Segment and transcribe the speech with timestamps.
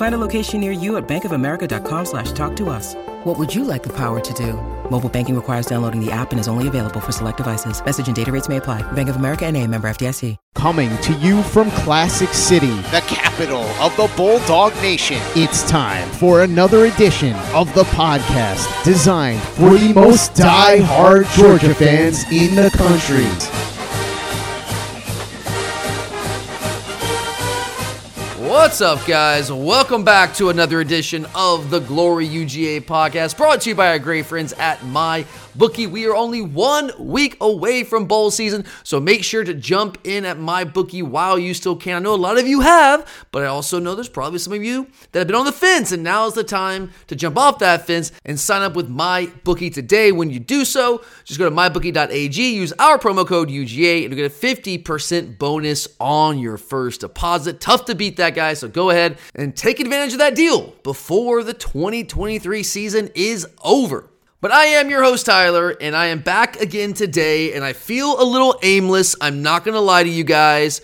[0.00, 2.94] Find a location near you at bankofamerica.com slash talk to us.
[3.24, 4.54] What would you like the power to do?
[4.90, 7.84] Mobile banking requires downloading the app and is only available for select devices.
[7.84, 8.80] Message and data rates may apply.
[8.92, 10.38] Bank of America and a member FDIC.
[10.54, 15.18] Coming to you from Classic City, the capital of the Bulldog Nation.
[15.36, 22.24] It's time for another edition of the podcast designed for the most die-hard Georgia fans
[22.32, 23.79] in the country.
[28.50, 29.52] What's up, guys?
[29.52, 34.00] Welcome back to another edition of the Glory UGA podcast, brought to you by our
[34.00, 35.86] great friends at My Bookie.
[35.86, 40.24] We are only one week away from bowl season, so make sure to jump in
[40.24, 41.96] at My Bookie while you still can.
[41.96, 44.62] I know a lot of you have, but I also know there's probably some of
[44.62, 47.58] you that have been on the fence, and now is the time to jump off
[47.58, 50.12] that fence and sign up with My Bookie today.
[50.12, 54.16] When you do so, just go to mybookie.ag, use our promo code UGA, and you
[54.16, 57.60] get a 50% bonus on your first deposit.
[57.60, 61.42] Tough to beat that, guys, so go ahead and take advantage of that deal before
[61.42, 64.08] the 2023 season is over.
[64.42, 68.18] But I am your host, Tyler, and I am back again today, and I feel
[68.18, 69.14] a little aimless.
[69.20, 70.80] I'm not gonna lie to you guys.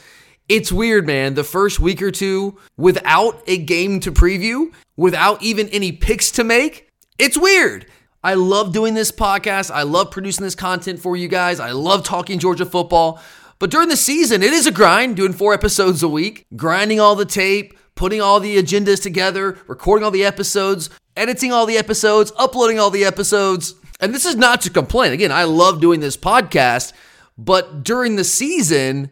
[0.47, 1.33] It's weird, man.
[1.33, 6.45] The first week or two without a game to preview, without even any picks to
[6.45, 7.86] make, it's weird.
[8.23, 9.70] I love doing this podcast.
[9.70, 11.59] I love producing this content for you guys.
[11.59, 13.23] I love talking Georgia football.
[13.59, 17.14] But during the season, it is a grind doing four episodes a week, grinding all
[17.17, 22.33] the tape, putting all the agendas together, recording all the episodes, editing all the episodes,
[22.37, 23.75] uploading all the episodes.
[24.01, 25.13] And this is not to complain.
[25.13, 26.93] Again, I love doing this podcast,
[27.39, 29.11] but during the season,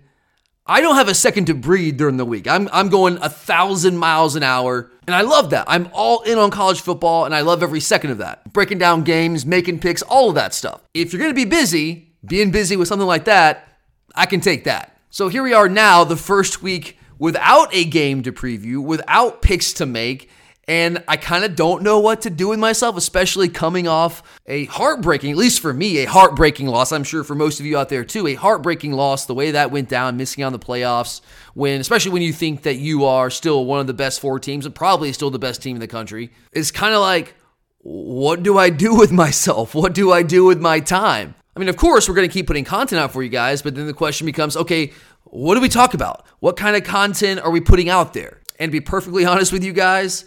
[0.67, 2.49] I don't have a second to breathe during the week.
[2.49, 5.67] I'm, I'm going a thousand miles an hour, and I love that.
[5.69, 8.51] I'm all in on college football, and I love every second of that.
[8.53, 10.83] Breaking down games, making picks, all of that stuff.
[10.95, 13.69] If you're to be busy, being busy with something like that,
[14.15, 14.97] I can take that.
[15.11, 19.73] So here we are now, the first week without a game to preview, without picks
[19.75, 20.31] to make,
[20.67, 24.65] and I kind of don't know what to do with myself, especially coming off a
[24.67, 26.93] heartbreaking, at least for me, a heartbreaking loss.
[26.93, 29.71] I'm sure for most of you out there too, a heartbreaking loss, the way that
[29.71, 31.21] went down, missing on the playoffs,
[31.55, 34.67] when, especially when you think that you are still one of the best four teams
[34.67, 37.35] and probably still the best team in the country, it's kind of like,
[37.79, 39.75] what do I do with myself?
[39.75, 41.35] What do I do with my time?
[41.55, 43.75] I mean, of course, we're going to keep putting content out for you guys, but
[43.75, 44.93] then the question becomes okay,
[45.25, 46.27] what do we talk about?
[46.41, 48.41] What kind of content are we putting out there?
[48.59, 50.25] And to be perfectly honest with you guys,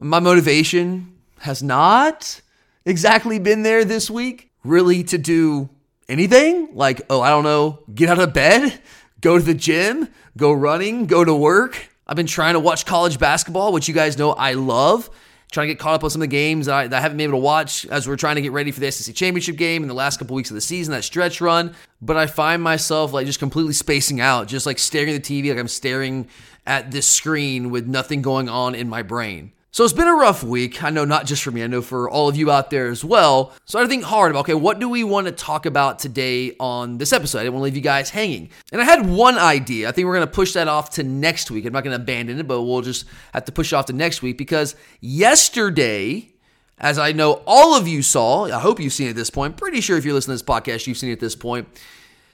[0.00, 2.40] my motivation has not
[2.84, 5.68] exactly been there this week, really to do
[6.08, 6.70] anything.
[6.72, 8.80] Like, oh, I don't know, get out of bed,
[9.20, 11.88] go to the gym, go running, go to work.
[12.06, 15.10] I've been trying to watch college basketball, which you guys know I love.
[15.52, 17.18] Trying to get caught up on some of the games that I, that I haven't
[17.18, 19.82] been able to watch as we're trying to get ready for the SEC championship game
[19.82, 21.74] in the last couple weeks of the season, that stretch run.
[22.00, 25.50] But I find myself like just completely spacing out, just like staring at the TV,
[25.50, 26.28] like I'm staring
[26.66, 29.52] at this screen with nothing going on in my brain.
[29.72, 30.82] So it's been a rough week.
[30.82, 33.04] I know not just for me, I know for all of you out there as
[33.04, 33.52] well.
[33.66, 36.98] So I think hard about, okay, what do we want to talk about today on
[36.98, 37.38] this episode?
[37.38, 38.50] I didn't want to leave you guys hanging.
[38.72, 39.88] And I had one idea.
[39.88, 41.66] I think we're going to push that off to next week.
[41.66, 43.92] I'm not going to abandon it, but we'll just have to push it off to
[43.92, 46.32] next week because yesterday,
[46.78, 49.56] as I know all of you saw, I hope you've seen it at this point.
[49.56, 51.68] Pretty sure if you're listening to this podcast, you've seen it at this point.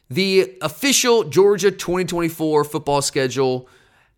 [0.09, 3.69] The official Georgia 2024 football schedule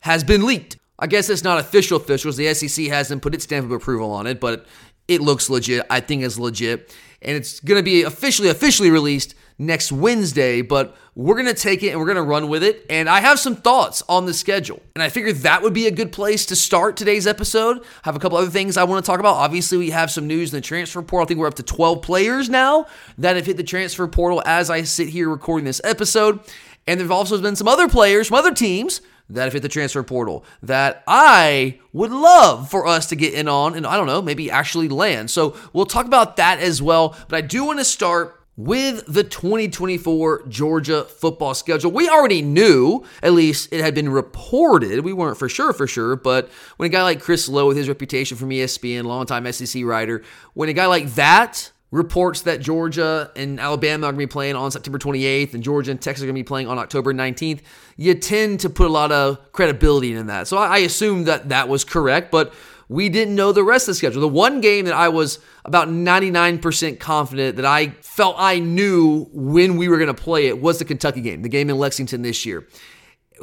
[0.00, 0.77] has been leaked.
[0.98, 2.36] I guess it's not official officials.
[2.36, 4.66] The SEC hasn't put its stamp of approval on it, but
[5.06, 5.86] it looks legit.
[5.88, 6.94] I think it's legit.
[7.22, 11.82] And it's going to be officially, officially released next Wednesday, but we're going to take
[11.82, 12.86] it and we're going to run with it.
[12.88, 14.80] And I have some thoughts on the schedule.
[14.94, 17.78] And I figured that would be a good place to start today's episode.
[17.78, 19.34] I have a couple other things I want to talk about.
[19.34, 21.24] Obviously, we have some news in the transfer portal.
[21.24, 22.86] I think we're up to 12 players now
[23.16, 26.38] that have hit the transfer portal as I sit here recording this episode.
[26.86, 30.02] And there've also been some other players from other teams that have hit the transfer
[30.02, 34.22] portal that I would love for us to get in on and I don't know,
[34.22, 35.30] maybe actually land.
[35.30, 37.16] So we'll talk about that as well.
[37.28, 41.92] But I do want to start with the 2024 Georgia football schedule.
[41.92, 45.04] We already knew, at least it had been reported.
[45.04, 47.86] We weren't for sure, for sure, but when a guy like Chris Low, with his
[47.86, 53.58] reputation from ESPN, longtime SEC writer, when a guy like that reports that Georgia and
[53.58, 56.34] Alabama are going to be playing on September 28th and Georgia and Texas are going
[56.34, 57.60] to be playing on October 19th,
[57.96, 60.46] you tend to put a lot of credibility in that.
[60.46, 62.52] So I assumed that that was correct, but
[62.88, 64.20] we didn't know the rest of the schedule.
[64.20, 69.76] The one game that I was about 99% confident that I felt I knew when
[69.76, 72.46] we were going to play it was the Kentucky game, the game in Lexington this
[72.46, 72.66] year.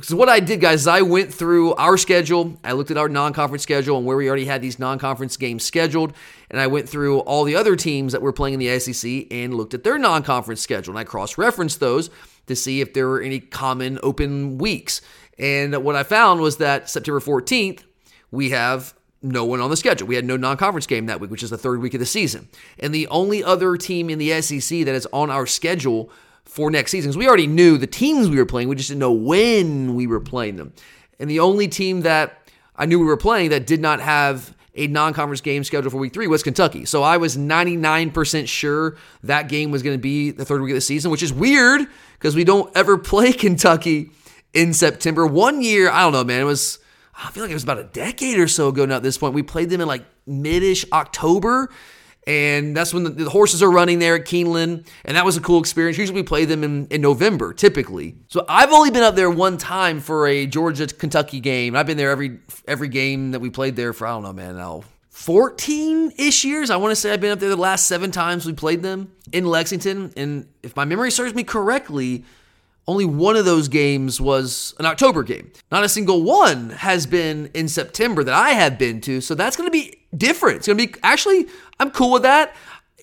[0.02, 2.58] So what I did, guys, is I went through our schedule.
[2.64, 6.14] I looked at our non-conference schedule and where we already had these non-conference games scheduled,
[6.50, 9.54] and I went through all the other teams that were playing in the SEC and
[9.54, 12.10] looked at their non-conference schedule, and I cross-referenced those
[12.48, 15.02] to see if there were any common open weeks.
[15.40, 17.84] And what I found was that September 14th,
[18.32, 20.08] we have no one on the schedule.
[20.08, 22.06] We had no non conference game that week, which is the third week of the
[22.06, 22.50] season.
[22.80, 26.12] And the only other team in the SEC that is on our schedule
[26.46, 29.00] for next season, because we already knew the teams we were playing, we just didn't
[29.00, 30.74] know when we were playing them.
[31.20, 34.88] And the only team that I knew we were playing that did not have a
[34.88, 36.86] non conference game scheduled for week three was Kentucky.
[36.86, 40.76] So I was 99% sure that game was going to be the third week of
[40.76, 41.88] the season, which is weird
[42.18, 44.12] because we don't ever play Kentucky
[44.54, 45.26] in September.
[45.26, 46.80] One year, I don't know, man, it was
[47.18, 49.34] I feel like it was about a decade or so ago now at this point.
[49.34, 51.70] We played them in like midish October.
[52.27, 54.88] And that's when the, the, horses are running there at Keeneland.
[55.04, 55.98] And that was a cool experience.
[55.98, 58.16] Usually we play them in, in November, typically.
[58.30, 61.75] So I've only been up there one time for a Georgia Kentucky game.
[61.75, 64.57] I've been there every every game that we played there for, I don't know, man,
[64.57, 64.83] now
[65.16, 66.69] 14 ish years.
[66.69, 69.13] I want to say I've been up there the last seven times we played them
[69.31, 70.12] in Lexington.
[70.18, 72.25] And if my memory serves me correctly,
[72.88, 75.51] only one of those games was an October game.
[75.72, 79.22] Not a single one has been in September that I have been to.
[79.22, 80.58] So that's going to be different.
[80.58, 81.48] It's going to be actually,
[81.80, 82.56] I'm cool with that.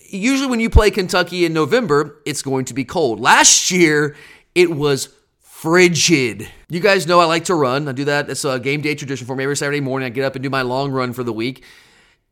[0.09, 3.19] Usually, when you play Kentucky in November, it's going to be cold.
[3.19, 4.15] Last year,
[4.53, 6.47] it was frigid.
[6.69, 7.87] You guys know I like to run.
[7.87, 8.29] I do that.
[8.29, 9.43] It's a game day tradition for me.
[9.43, 11.63] Every Saturday morning, I get up and do my long run for the week.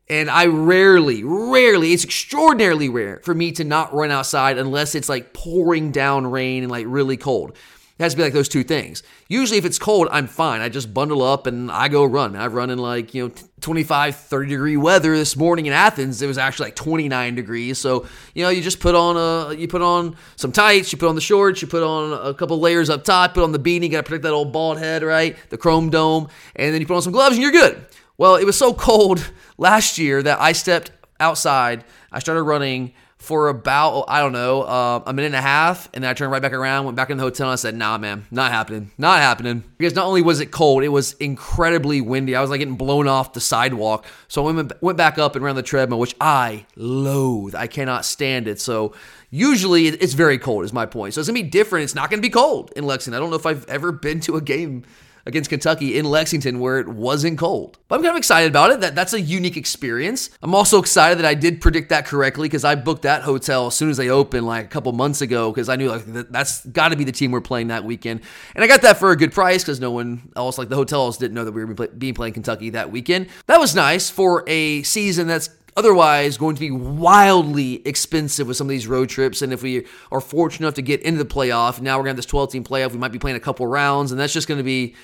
[0.08, 5.08] And I rarely, rarely, it's extraordinarily rare for me to not run outside unless it's
[5.08, 7.56] like pouring down rain and like really cold.
[8.02, 9.04] It has to be like those two things.
[9.28, 10.60] Usually, if it's cold, I'm fine.
[10.60, 12.34] I just bundle up and I go run.
[12.34, 16.20] I've run in like, you know, 25, 30 degree weather this morning in Athens.
[16.20, 17.78] It was actually like 29 degrees.
[17.78, 18.04] So,
[18.34, 21.14] you know, you just put on a, you put on some tights, you put on
[21.14, 23.98] the shorts, you put on a couple layers up top, put on the beanie, got
[23.98, 25.36] to protect that old bald head, right?
[25.50, 26.26] The chrome dome.
[26.56, 27.86] And then you put on some gloves and you're good.
[28.18, 30.90] Well, it was so cold last year that I stepped
[31.20, 31.84] outside.
[32.10, 35.88] I started running for about, I don't know, uh, a minute and a half.
[35.94, 37.76] And then I turned right back around, went back in the hotel, and I said,
[37.76, 38.90] nah, man, not happening.
[38.98, 39.62] Not happening.
[39.78, 42.34] Because not only was it cold, it was incredibly windy.
[42.34, 44.04] I was like getting blown off the sidewalk.
[44.26, 47.54] So I went, went back up and ran the treadmill, which I loathe.
[47.54, 48.60] I cannot stand it.
[48.60, 48.92] So
[49.30, 51.14] usually it's very cold, is my point.
[51.14, 51.84] So it's to be different.
[51.84, 53.16] It's not to be cold in Lexington.
[53.16, 54.84] I don't know if I've ever been to a game
[55.26, 57.78] against Kentucky in Lexington where it wasn't cold.
[57.88, 58.80] But I'm kind of excited about it.
[58.80, 60.30] That that's a unique experience.
[60.42, 63.74] I'm also excited that I did predict that correctly because I booked that hotel as
[63.74, 66.88] soon as they opened like a couple months ago because I knew like that's got
[66.88, 68.20] to be the team we're playing that weekend.
[68.54, 71.18] And I got that for a good price because no one else like the hotels
[71.18, 73.28] didn't know that we were being playing Kentucky that weekend.
[73.46, 78.66] That was nice for a season that's otherwise going to be wildly expensive with some
[78.66, 79.42] of these road trips.
[79.42, 82.10] And if we are fortunate enough to get into the playoff, now we're going to
[82.10, 84.48] have this 12 team playoff, we might be playing a couple rounds, and that's just
[84.48, 84.94] going to be.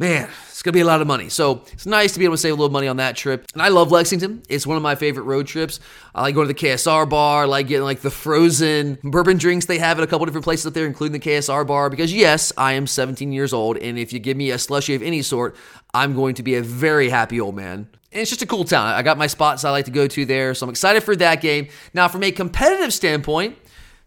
[0.00, 1.28] Man, it's gonna be a lot of money.
[1.28, 3.46] So it's nice to be able to save a little money on that trip.
[3.52, 4.42] And I love Lexington.
[4.48, 5.80] It's one of my favorite road trips.
[6.14, 9.66] I like going to the KSR bar, I like getting like the frozen bourbon drinks
[9.66, 11.90] they have at a couple different places up there, including the KSR bar.
[11.90, 15.02] Because yes, I am 17 years old, and if you give me a slushy of
[15.02, 15.56] any sort,
[15.92, 17.88] I'm going to be a very happy old man.
[18.12, 18.86] And it's just a cool town.
[18.86, 21.40] I got my spots I like to go to there, so I'm excited for that
[21.40, 21.68] game.
[21.92, 23.58] Now, from a competitive standpoint,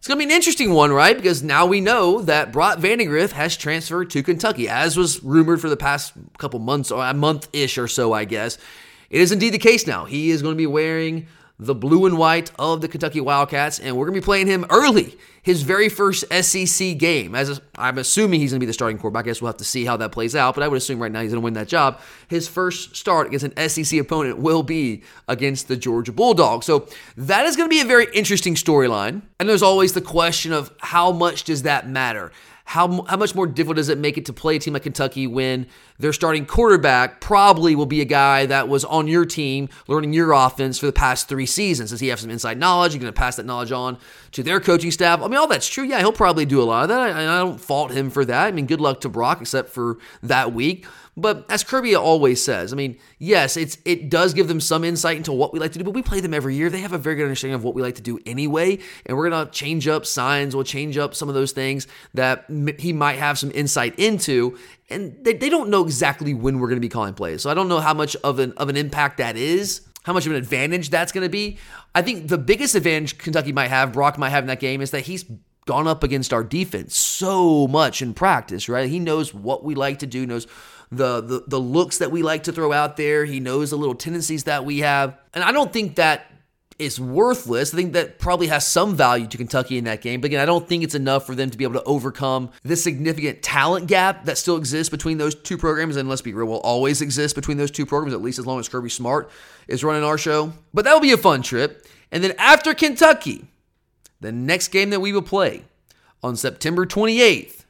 [0.01, 1.15] it's going to be an interesting one, right?
[1.15, 5.69] Because now we know that Brock Vandagriff has transferred to Kentucky, as was rumored for
[5.69, 8.57] the past couple months or a month ish or so, I guess.
[9.11, 10.05] It is indeed the case now.
[10.05, 11.27] He is going to be wearing
[11.61, 14.65] the blue and white of the Kentucky Wildcats, and we're going to be playing him
[14.71, 15.15] early.
[15.43, 17.35] His very first SEC game.
[17.35, 19.25] As I'm assuming he's going to be the starting quarterback.
[19.25, 21.11] I guess we'll have to see how that plays out, but I would assume right
[21.11, 21.99] now he's going to win that job.
[22.27, 26.65] His first start against an SEC opponent will be against the Georgia Bulldogs.
[26.65, 29.21] So that is going to be a very interesting storyline.
[29.39, 32.31] And there's always the question of how much does that matter?
[32.71, 35.27] How, how much more difficult does it make it to play a team like Kentucky
[35.27, 35.67] when
[35.99, 40.31] their starting quarterback probably will be a guy that was on your team learning your
[40.31, 41.89] offense for the past three seasons?
[41.89, 42.93] Does he have some inside knowledge?
[42.93, 43.97] You're going to pass that knowledge on
[44.31, 45.21] to their coaching staff?
[45.21, 45.83] I mean, all that's true.
[45.83, 47.09] Yeah, he'll probably do a lot of that.
[47.09, 48.47] And I don't fault him for that.
[48.47, 50.85] I mean, good luck to Brock, except for that week.
[51.21, 55.17] But as Kirby always says, I mean, yes, it's it does give them some insight
[55.17, 56.69] into what we like to do, but we play them every year.
[56.69, 59.29] They have a very good understanding of what we like to do anyway, and we're
[59.29, 62.45] gonna change up signs, we'll change up some of those things that
[62.79, 64.57] he might have some insight into,
[64.89, 67.43] and they, they don't know exactly when we're gonna be calling plays.
[67.43, 70.25] So I don't know how much of an of an impact that is how much
[70.25, 71.57] of an advantage that's going to be.
[71.93, 74.89] I think the biggest advantage Kentucky might have, Brock might have in that game, is
[74.91, 75.25] that he's
[75.65, 78.89] gone up against our defense so much in practice, right?
[78.89, 80.47] He knows what we like to do, knows
[80.91, 83.25] the, the the looks that we like to throw out there.
[83.25, 85.17] He knows the little tendencies that we have.
[85.33, 86.25] And I don't think that
[86.77, 87.73] is worthless.
[87.73, 90.19] I think that probably has some value to Kentucky in that game.
[90.19, 92.83] But again, I don't think it's enough for them to be able to overcome this
[92.83, 95.95] significant talent gap that still exists between those two programs.
[95.95, 98.59] And let's be real, will always exist between those two programs, at least as long
[98.59, 99.29] as Kirby Smart
[99.67, 100.51] is running our show.
[100.73, 101.87] But that will be a fun trip.
[102.11, 103.45] And then after Kentucky,
[104.19, 105.63] the next game that we will play
[106.23, 107.60] on September 28th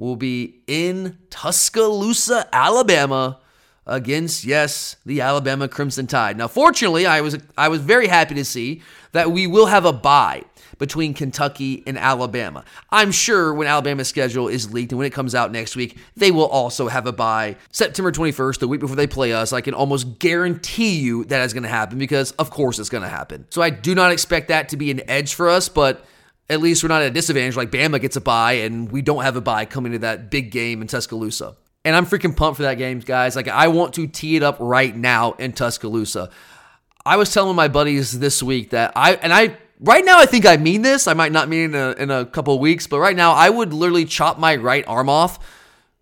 [0.00, 3.38] will be in Tuscaloosa, Alabama
[3.86, 6.36] against yes, the Alabama Crimson Tide.
[6.36, 9.92] Now fortunately, I was I was very happy to see that we will have a
[9.92, 10.42] bye
[10.78, 12.64] between Kentucky and Alabama.
[12.90, 16.30] I'm sure when Alabama's schedule is leaked and when it comes out next week, they
[16.30, 19.52] will also have a bye September 21st, the week before they play us.
[19.52, 23.02] I can almost guarantee you that is going to happen because of course it's going
[23.02, 23.46] to happen.
[23.50, 26.06] So I do not expect that to be an edge for us, but
[26.50, 29.22] at least we're not at a disadvantage like Bama gets a bye and we don't
[29.22, 31.56] have a bye coming to that big game in Tuscaloosa.
[31.84, 33.36] And I'm freaking pumped for that game, guys.
[33.36, 36.28] Like I want to tee it up right now in Tuscaloosa.
[37.06, 40.44] I was telling my buddies this week that I and I right now I think
[40.44, 41.06] I mean this.
[41.06, 43.72] I might not mean in a, in a couple weeks, but right now I would
[43.72, 45.38] literally chop my right arm off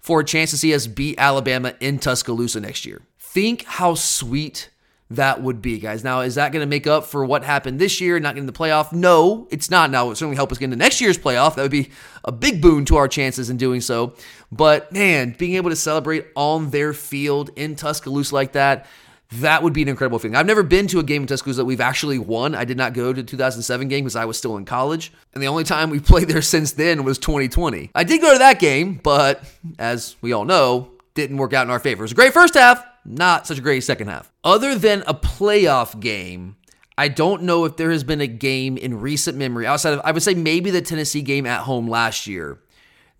[0.00, 3.02] for a chance to see us beat Alabama in Tuscaloosa next year.
[3.18, 4.70] Think how sweet
[5.10, 6.04] that would be, guys.
[6.04, 8.52] Now, is that going to make up for what happened this year, not getting the
[8.52, 8.92] playoff?
[8.92, 9.90] No, it's not.
[9.90, 11.54] Now, it certainly help us get into next year's playoff.
[11.54, 11.90] That would be
[12.24, 14.14] a big boon to our chances in doing so.
[14.52, 18.86] But man, being able to celebrate on their field in Tuscaloosa like that,
[19.32, 20.36] that would be an incredible feeling.
[20.36, 22.54] I've never been to a game in Tuscaloosa that we've actually won.
[22.54, 25.12] I did not go to the 2007 game because I was still in college.
[25.34, 27.90] And the only time we played there since then was 2020.
[27.94, 29.42] I did go to that game, but
[29.78, 32.02] as we all know, didn't work out in our favor.
[32.02, 34.32] It was a great first half, not such a great second half.
[34.44, 36.56] Other than a playoff game,
[36.96, 40.12] I don't know if there has been a game in recent memory outside of, I
[40.12, 42.60] would say maybe the Tennessee game at home last year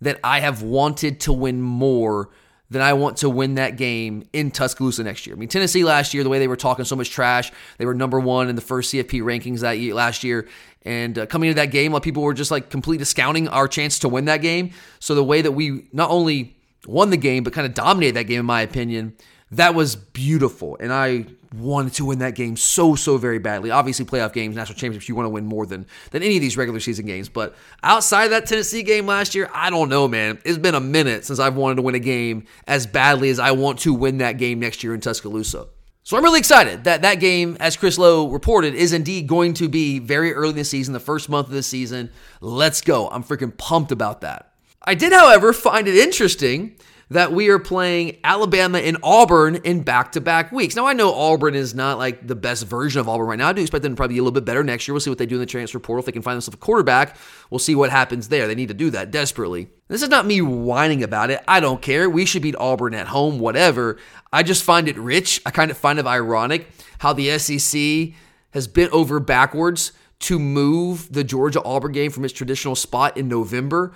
[0.01, 2.29] that I have wanted to win more
[2.69, 5.35] than I want to win that game in Tuscaloosa next year.
[5.35, 7.95] I mean, Tennessee last year, the way they were talking so much trash, they were
[7.95, 10.47] number one in the first CFP rankings that year, last year.
[10.83, 13.47] And uh, coming into that game, a lot of people were just like completely discounting
[13.47, 14.71] our chance to win that game.
[14.99, 18.25] So the way that we not only won the game, but kind of dominated that
[18.25, 19.15] game, in my opinion,
[19.51, 20.77] that was beautiful.
[20.79, 21.25] And I
[21.55, 23.71] wanted to win that game so, so very badly.
[23.71, 26.57] Obviously, playoff games, national championships, you want to win more than, than any of these
[26.57, 27.29] regular season games.
[27.29, 30.39] But outside that Tennessee game last year, I don't know, man.
[30.45, 33.51] It's been a minute since I've wanted to win a game as badly as I
[33.51, 35.67] want to win that game next year in Tuscaloosa.
[36.03, 39.67] So I'm really excited that that game, as Chris Low reported, is indeed going to
[39.67, 42.09] be very early in the season, the first month of the season.
[42.41, 43.09] Let's go.
[43.09, 44.53] I'm freaking pumped about that.
[44.81, 46.77] I did, however, find it interesting
[47.11, 50.75] that we are playing Alabama and Auburn in back to back weeks.
[50.75, 53.49] Now, I know Auburn is not like the best version of Auburn right now.
[53.49, 54.93] I do expect them to probably be a little bit better next year.
[54.93, 56.01] We'll see what they do in the transfer portal.
[56.01, 57.17] If they can find themselves a quarterback,
[57.49, 58.47] we'll see what happens there.
[58.47, 59.69] They need to do that desperately.
[59.87, 61.43] This is not me whining about it.
[61.47, 62.07] I don't care.
[62.07, 63.97] We should beat Auburn at home, whatever.
[64.31, 65.41] I just find it rich.
[65.47, 66.67] I kind of find it ironic
[66.99, 68.13] how the SEC
[68.51, 73.27] has bent over backwards to move the Georgia Auburn game from its traditional spot in
[73.27, 73.93] November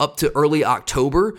[0.00, 1.34] up to early October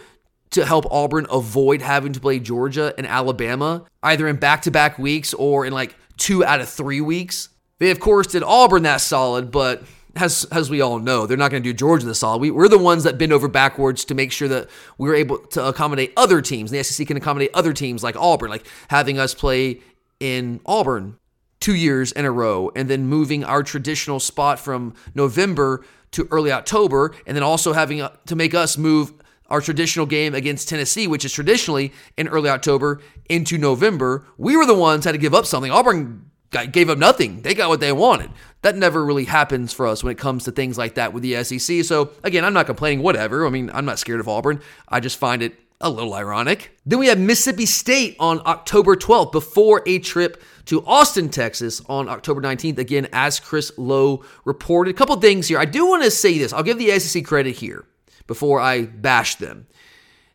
[0.56, 4.98] to help Auburn avoid having to play Georgia and Alabama either in back to back
[4.98, 7.50] weeks or in like two out of three weeks.
[7.80, 9.84] They, of course, did Auburn that solid, but
[10.16, 12.40] as, as we all know, they're not going to do Georgia the solid.
[12.40, 15.66] We, we're the ones that bend over backwards to make sure that we're able to
[15.68, 16.72] accommodate other teams.
[16.72, 19.82] And The SEC can accommodate other teams like Auburn, like having us play
[20.22, 21.18] in Auburn
[21.60, 26.52] two years in a row and then moving our traditional spot from November to early
[26.52, 29.12] October, and then also having uh, to make us move
[29.48, 34.26] our traditional game against Tennessee, which is traditionally in early October into November.
[34.38, 35.72] We were the ones had to give up something.
[35.72, 36.32] Auburn
[36.72, 37.42] gave up nothing.
[37.42, 38.32] They got what they wanted.
[38.62, 41.44] That never really happens for us when it comes to things like that with the
[41.44, 41.84] SEC.
[41.84, 43.04] So again, I'm not complaining.
[43.04, 43.46] Whatever.
[43.46, 44.62] I mean, I'm not scared of Auburn.
[44.88, 46.72] I just find it a little ironic.
[46.86, 52.08] Then we have Mississippi State on October 12th before a trip to Austin, Texas on
[52.08, 52.78] October 19th.
[52.78, 54.92] Again, as Chris Low reported.
[54.92, 55.60] A couple things here.
[55.60, 56.54] I do want to say this.
[56.54, 57.86] I'll give the SEC credit here
[58.28, 59.68] before I bash them.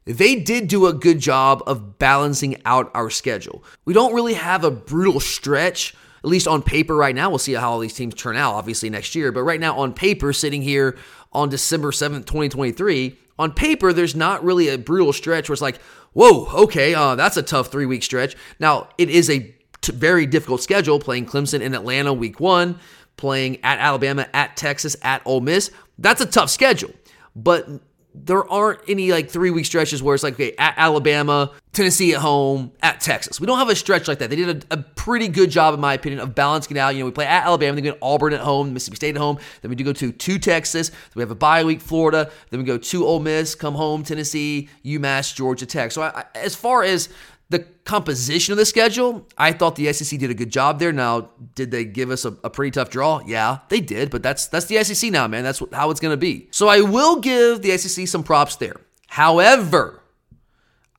[0.04, 3.62] They did do a good job of balancing out our schedule.
[3.85, 5.94] We don't really have a brutal stretch,
[6.25, 7.28] at least on paper right now.
[7.28, 9.30] We'll see how all these teams turn out, obviously, next year.
[9.30, 10.97] But right now, on paper, sitting here
[11.32, 15.80] on December 7th, 2023, on paper, there's not really a brutal stretch where it's like,
[16.12, 18.37] whoa, okay, uh, that's a tough three week stretch.
[18.59, 22.78] Now, it is a t- very difficult schedule playing Clemson in Atlanta week one,
[23.16, 25.70] playing at Alabama, at Texas, at Ole Miss.
[25.99, 26.90] That's a tough schedule.
[27.35, 27.69] But
[28.15, 32.21] there aren't any like three week stretches where it's like okay at Alabama, Tennessee at
[32.21, 33.41] home, at Texas.
[33.41, 34.31] We don't have a stretch like that.
[34.31, 36.91] They did a, a pretty good job, in my opinion, of balancing out.
[36.91, 39.21] You know, we play at Alabama, then we go Auburn at home, Mississippi State at
[39.21, 39.39] home.
[39.63, 40.89] Then we do go to to Texas.
[40.89, 42.31] Then we have a bye week, Florida.
[42.51, 45.93] Then we go to Ole Miss, come home, Tennessee, UMass, Georgia Tech.
[45.93, 47.09] So I, I, as far as
[47.50, 50.92] the composition of the schedule, I thought the SEC did a good job there.
[50.92, 53.21] Now, did they give us a, a pretty tough draw?
[53.26, 55.42] Yeah, they did, but that's that's the SEC now, man.
[55.42, 56.49] That's how it's going to be.
[56.52, 58.76] So I will give the SEC some props there.
[59.09, 60.00] However,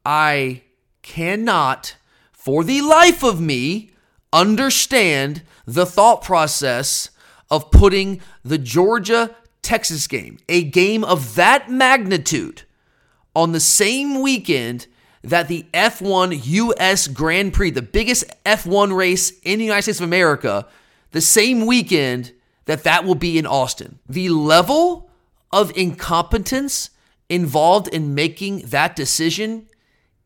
[0.05, 0.63] I
[1.01, 1.95] cannot,
[2.33, 3.91] for the life of me,
[4.33, 7.09] understand the thought process
[7.49, 12.63] of putting the Georgia Texas game, a game of that magnitude,
[13.33, 14.87] on the same weekend
[15.23, 20.05] that the F1 US Grand Prix, the biggest F1 race in the United States of
[20.05, 20.67] America,
[21.11, 22.33] the same weekend
[22.65, 23.99] that that will be in Austin.
[24.07, 25.09] The level
[25.51, 26.89] of incompetence
[27.29, 29.67] involved in making that decision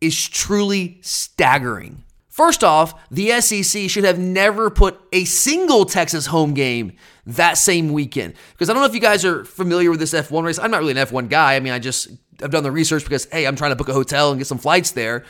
[0.02, 2.04] is truly staggering.
[2.36, 6.92] First off, the SEC should have never put a single Texas home game
[7.25, 8.34] that same weekend.
[8.52, 10.60] Because I don't know if you guys are familiar with this F1 race.
[10.60, 11.56] I'm not really an F1 guy.
[11.56, 12.10] I mean, I just
[12.44, 14.58] I've done the research because hey, I'm trying to book a hotel and get some
[14.58, 15.24] flights there.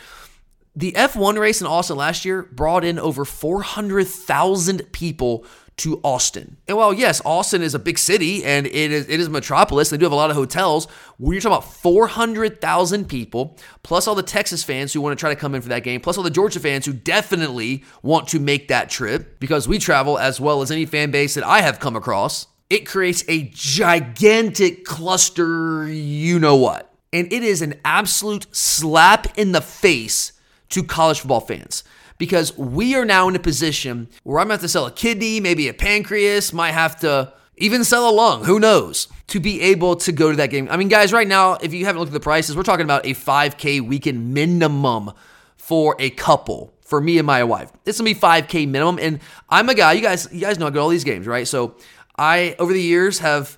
[0.76, 5.46] The F1 race in Austin last year brought in over 400,000 people
[5.78, 6.58] to Austin.
[6.68, 9.90] And while yes, Austin is a big city and it is it is a metropolis,
[9.90, 10.88] they do have a lot of hotels.
[11.18, 15.34] When you're talking about 400,000 people, plus all the Texas fans who want to try
[15.34, 18.40] to come in for that game, plus all the Georgia fans who definitely want to
[18.40, 21.80] make that trip because we travel as well as any fan base that I have
[21.80, 22.48] come across.
[22.70, 26.85] It creates a gigantic cluster, you know what.
[27.16, 30.34] And it is an absolute slap in the face
[30.68, 31.86] to college football fans
[32.18, 35.40] because we are now in a position where I'm to have to sell a kidney,
[35.40, 39.96] maybe a pancreas, might have to even sell a lung, who knows, to be able
[39.96, 40.68] to go to that game.
[40.70, 43.06] I mean, guys, right now, if you haven't looked at the prices, we're talking about
[43.06, 45.14] a 5K weekend minimum
[45.56, 46.74] for a couple.
[46.82, 49.94] For me and my wife, it's gonna be 5K minimum, and I'm a guy.
[49.94, 51.48] You guys, you guys know I go to all these games, right?
[51.48, 51.78] So
[52.18, 53.58] I, over the years, have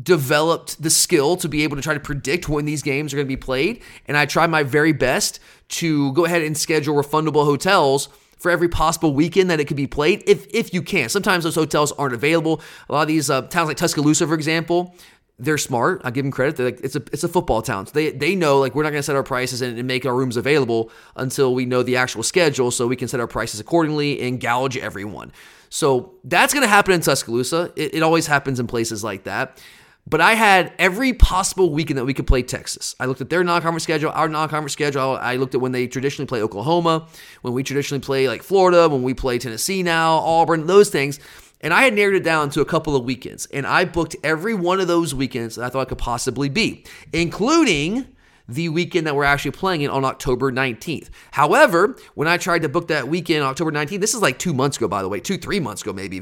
[0.00, 3.26] developed the skill to be able to try to predict when these games are going
[3.26, 3.82] to be played.
[4.06, 8.68] And I try my very best to go ahead and schedule refundable hotels for every
[8.68, 11.08] possible weekend that it could be played, if if you can.
[11.08, 12.60] Sometimes those hotels aren't available.
[12.88, 14.94] A lot of these uh, towns like Tuscaloosa, for example,
[15.38, 16.02] they're smart.
[16.04, 16.56] I give them credit.
[16.56, 17.86] They're like, it's a it's a football town.
[17.86, 20.04] So they they know like we're not going to set our prices and, and, make
[20.04, 23.60] our rooms available until we know the actual schedule, so we can set our prices
[23.60, 25.32] accordingly and gouge everyone.
[25.68, 27.72] So that's going to happen in Tuscaloosa.
[27.76, 29.58] It, it always happens in places like that.
[30.06, 32.96] But I had every possible weekend that we could play Texas.
[32.98, 35.16] I looked at their non-conference schedule, our non-conference schedule.
[35.20, 37.06] I looked at when they traditionally play Oklahoma,
[37.42, 41.20] when we traditionally play like Florida, when we play Tennessee now, Auburn, those things.
[41.60, 43.46] And I had narrowed it down to a couple of weekends.
[43.46, 46.84] And I booked every one of those weekends that I thought I could possibly be,
[47.12, 48.08] including
[48.48, 51.10] the weekend that we're actually playing it on October 19th.
[51.30, 54.76] However, when I tried to book that weekend, October 19th, this is like two months
[54.76, 56.20] ago, by the way, two, three months ago, maybe.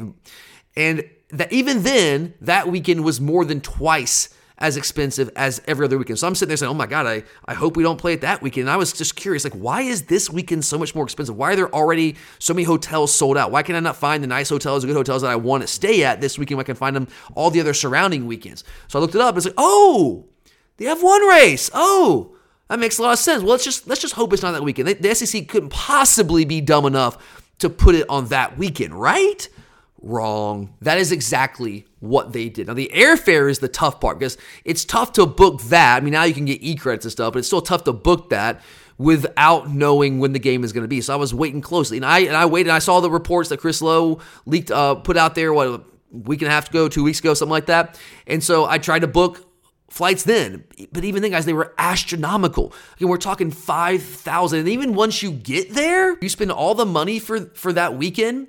[0.76, 5.96] And that even then, that weekend was more than twice as expensive as every other
[5.96, 6.18] weekend.
[6.18, 8.20] So I'm sitting there saying, oh my God, I, I hope we don't play it
[8.20, 8.68] that weekend.
[8.68, 11.34] And I was just curious, like, why is this weekend so much more expensive?
[11.34, 13.50] Why are there already so many hotels sold out?
[13.50, 15.66] Why can I not find the nice hotels, the good hotels that I want to
[15.66, 16.60] stay at this weekend?
[16.60, 18.64] I can find them all the other surrounding weekends.
[18.88, 19.30] So I looked it up.
[19.30, 20.26] and It's like, oh,
[20.76, 21.70] they have one race.
[21.72, 22.36] Oh,
[22.68, 23.42] that makes a lot of sense.
[23.42, 24.88] Well, let's just let's just hope it's not that weekend.
[24.88, 29.48] The SEC couldn't possibly be dumb enough to put it on that weekend, right?
[30.02, 30.74] Wrong.
[30.80, 32.68] That is exactly what they did.
[32.68, 35.98] Now, the airfare is the tough part because it's tough to book that.
[35.98, 37.92] I mean, now you can get e credits and stuff, but it's still tough to
[37.92, 38.62] book that
[38.96, 41.02] without knowing when the game is going to be.
[41.02, 42.70] So I was waiting closely, and I and I waited.
[42.70, 46.40] I saw the reports that Chris Low leaked, uh, put out there what a week
[46.40, 48.00] and a half ago, two weeks ago, something like that.
[48.26, 49.46] And so I tried to book
[49.90, 50.64] flights then.
[50.92, 52.72] But even then, guys, they were astronomical.
[52.96, 56.86] Again, we're talking five thousand, and even once you get there, you spend all the
[56.86, 58.48] money for for that weekend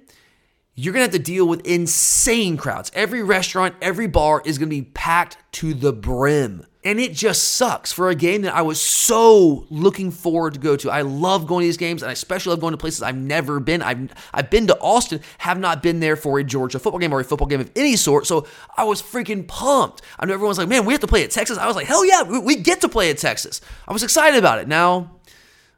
[0.76, 2.92] you're going to have to deal with insane crowds.
[2.94, 6.66] Every restaurant, every bar is going to be packed to the brim.
[6.84, 10.76] And it just sucks for a game that I was so looking forward to go
[10.78, 10.90] to.
[10.90, 13.60] I love going to these games, and I especially love going to places I've never
[13.60, 13.84] been.
[13.84, 17.20] I've I've been to Austin, have not been there for a Georgia football game or
[17.20, 18.26] a football game of any sort.
[18.26, 20.02] So I was freaking pumped.
[20.18, 22.04] I know everyone's like, "Man, we have to play at Texas." I was like, "Hell
[22.04, 24.68] yeah, we, we get to play at Texas." I was excited about it.
[24.68, 25.12] Now,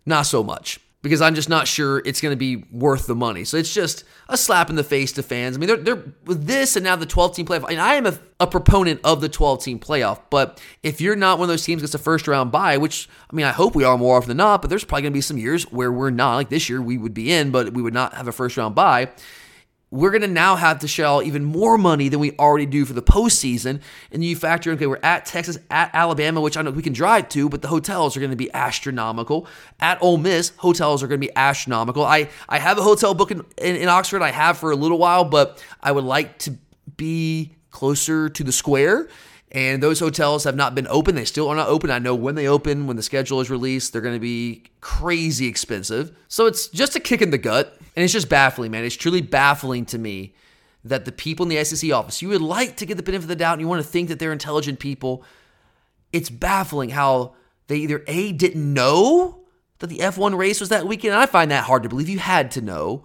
[0.05, 3.43] not so much because I'm just not sure it's going to be worth the money.
[3.43, 5.55] So it's just a slap in the face to fans.
[5.55, 7.69] I mean, they're, they're with this and now the 12 team playoff.
[7.69, 11.37] And I am a, a proponent of the 12 team playoff, but if you're not
[11.37, 13.83] one of those teams gets a first round bye, which I mean, I hope we
[13.83, 16.09] are more often than not, but there's probably going to be some years where we're
[16.09, 16.35] not.
[16.35, 18.73] Like this year, we would be in, but we would not have a first round
[18.73, 19.09] bye
[19.93, 22.93] we're going to now have to shell even more money than we already do for
[22.93, 23.79] the postseason.
[24.11, 26.93] And you factor in, okay, we're at Texas, at Alabama, which I know we can
[26.93, 29.47] drive to, but the hotels are going to be astronomical.
[29.79, 32.03] At Ole Miss, hotels are going to be astronomical.
[32.03, 34.97] I, I have a hotel book in, in, in Oxford, I have for a little
[34.97, 36.55] while, but I would like to
[36.97, 39.09] be closer to the square
[39.53, 41.13] and those hotels have not been open.
[41.13, 41.91] They still are not open.
[41.91, 45.47] I know when they open, when the schedule is released, they're going to be crazy
[45.47, 46.15] expensive.
[46.27, 47.77] So it's just a kick in the gut.
[47.95, 48.83] And it's just baffling, man.
[48.83, 50.33] It's truly baffling to me
[50.83, 53.29] that the people in the SEC office, you would like to get the benefit of
[53.29, 55.23] the doubt and you want to think that they're intelligent people.
[56.11, 57.35] It's baffling how
[57.67, 59.43] they either A, didn't know
[59.79, 61.13] that the F1 race was that weekend.
[61.13, 62.09] And I find that hard to believe.
[62.09, 63.03] You had to know.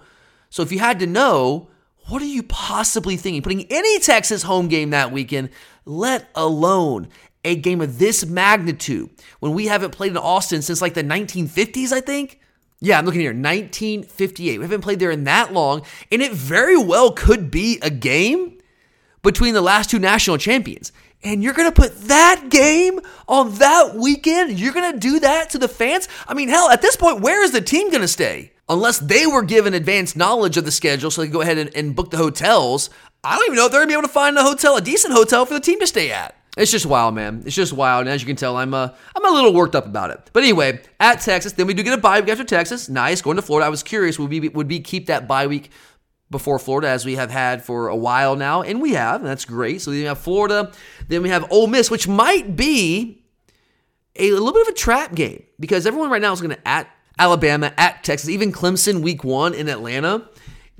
[0.49, 1.69] So if you had to know,
[2.09, 3.42] what are you possibly thinking?
[3.42, 5.51] Putting any Texas home game that weekend,
[5.85, 7.09] let alone
[7.44, 11.92] a game of this magnitude when we haven't played in Austin since like the 1950s,
[11.92, 12.40] I think.
[12.81, 14.59] Yeah, I'm looking here, 1958.
[14.59, 18.59] We haven't played there in that long, and it very well could be a game
[19.23, 20.92] between the last two national champions.
[21.25, 24.59] And you're going to put that game on that weekend?
[24.59, 26.09] You're going to do that to the fans?
[26.29, 28.53] I mean, hell, at this point, where is the team going to stay?
[28.69, 31.75] Unless they were given advanced knowledge of the schedule so they could go ahead and,
[31.75, 32.91] and book the hotels.
[33.25, 34.81] I don't even know if they're going to be able to find a hotel, a
[34.81, 36.35] decent hotel for the team to stay at.
[36.59, 37.43] It's just wild, man.
[37.47, 38.01] It's just wild.
[38.01, 40.31] And as you can tell, I'm uh, I'm a little worked up about it.
[40.33, 42.89] But anyway, at Texas, then we do get a bye week after Texas.
[42.89, 43.23] Nice.
[43.23, 43.67] Going to Florida.
[43.67, 45.71] I was curious, would we, would we keep that bye week
[46.31, 48.63] before Florida as we have had for a while now?
[48.63, 49.83] And we have, and that's great.
[49.83, 50.73] So then we have Florida.
[51.07, 53.23] Then we have Ole Miss, which might be
[54.17, 56.89] a little bit of a trap game because everyone right now is going to at
[57.19, 60.29] Alabama, at Texas, even Clemson week one in Atlanta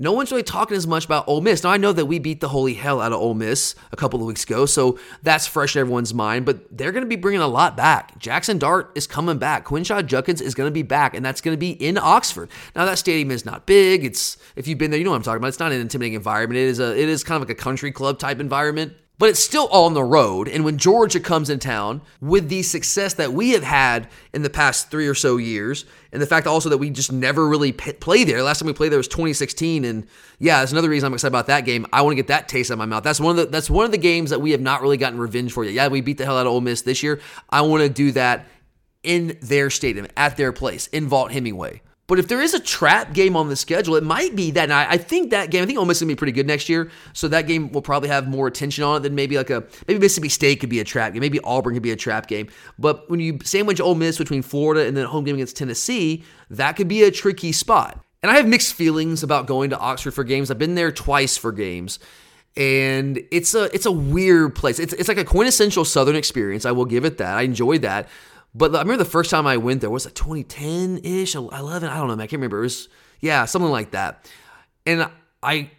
[0.01, 1.63] no one's really talking as much about Ole Miss.
[1.63, 4.21] Now I know that we beat the holy hell out of Ole Miss a couple
[4.21, 6.45] of weeks ago, so that's fresh in everyone's mind.
[6.45, 8.17] But they're going to be bringing a lot back.
[8.17, 9.65] Jackson Dart is coming back.
[9.65, 12.49] Quinshon Judkins is going to be back, and that's going to be in Oxford.
[12.77, 14.05] Now that stadium is not big.
[14.05, 15.49] It's if you've been there, you know what I'm talking about.
[15.49, 16.57] It's not an intimidating environment.
[16.57, 19.39] It is a it is kind of like a country club type environment but it's
[19.39, 20.47] still on the road.
[20.47, 24.49] And when Georgia comes in town with the success that we have had in the
[24.49, 27.93] past three or so years, and the fact also that we just never really p-
[27.93, 28.41] play there.
[28.41, 30.07] Last time we played there was 2016, and
[30.39, 31.85] yeah, that's another reason I'm excited about that game.
[31.91, 33.03] I want to get that taste out of my mouth.
[33.03, 35.19] That's one of the that's one of the games that we have not really gotten
[35.19, 35.73] revenge for yet.
[35.73, 37.19] Yeah, we beat the hell out of Ole Miss this year.
[37.49, 38.47] I want to do that
[39.03, 41.81] in their stadium, at their place, in Vaught-Hemingway.
[42.09, 44.63] But if there is a trap game on the schedule, it might be that.
[44.63, 46.47] And I, I think that game, I think Ole Miss is gonna be pretty good
[46.47, 46.89] next year.
[47.13, 49.99] So that game will probably have more attention on it than maybe like a maybe
[49.99, 51.21] Mississippi State could be a trap game.
[51.21, 52.49] Maybe Auburn could be a trap game.
[52.79, 56.73] But when you sandwich Ole Miss between Florida and then home game against Tennessee, that
[56.73, 58.03] could be a tricky spot.
[58.23, 60.49] And I have mixed feelings about going to Oxford for games.
[60.49, 61.99] I've been there twice for games
[62.57, 64.79] and it's a it's a weird place.
[64.79, 66.65] It's, it's like a quintessential Southern experience.
[66.65, 67.37] I will give it that.
[67.37, 68.09] I enjoyed that,
[68.53, 71.89] but I remember the first time I went there was it 2010 ish, 11.
[71.89, 72.15] I don't know.
[72.15, 72.59] Man, I can't remember.
[72.59, 74.29] It was yeah, something like that.
[74.85, 75.09] And
[75.43, 75.71] I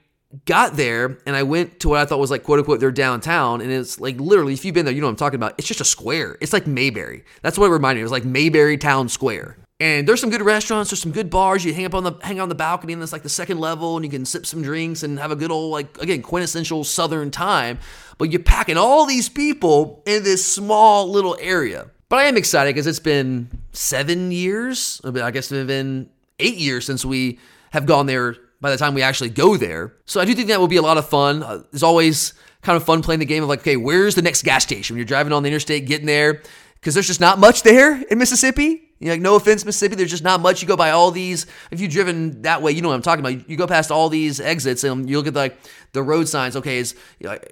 [0.44, 3.60] got there and I went to what I thought was like quote unquote their downtown,
[3.60, 5.54] and it's like literally if you've been there, you know what I'm talking about.
[5.58, 6.36] It's just a square.
[6.40, 7.24] It's like Mayberry.
[7.42, 8.00] That's what it reminded me.
[8.02, 9.56] It was like Mayberry Town Square.
[9.80, 11.64] And there's some good restaurants, there's some good bars.
[11.64, 13.96] You hang up on the hang on the balcony, and it's like the second level,
[13.96, 17.30] and you can sip some drinks and have a good old like again quintessential Southern
[17.30, 17.78] time.
[18.18, 21.90] But you're packing all these people in this small little area.
[22.10, 25.00] But I am excited because it's been seven years.
[25.04, 27.38] I guess it's been eight years since we
[27.70, 29.94] have gone there by the time we actually go there.
[30.06, 31.44] So I do think that will be a lot of fun.
[31.44, 34.42] Uh, it's always kind of fun playing the game of like, okay, where's the next
[34.42, 34.94] gas station?
[34.94, 36.42] When you're driving on the interstate, getting there,
[36.74, 38.88] because there's just not much there in Mississippi.
[38.98, 40.62] You know, like, no offense, Mississippi, there's just not much.
[40.62, 41.46] You go by all these.
[41.70, 43.48] If you've driven that way, you know what I'm talking about.
[43.48, 45.56] You go past all these exits and you look at like
[45.92, 46.56] the road signs.
[46.56, 46.96] Okay, is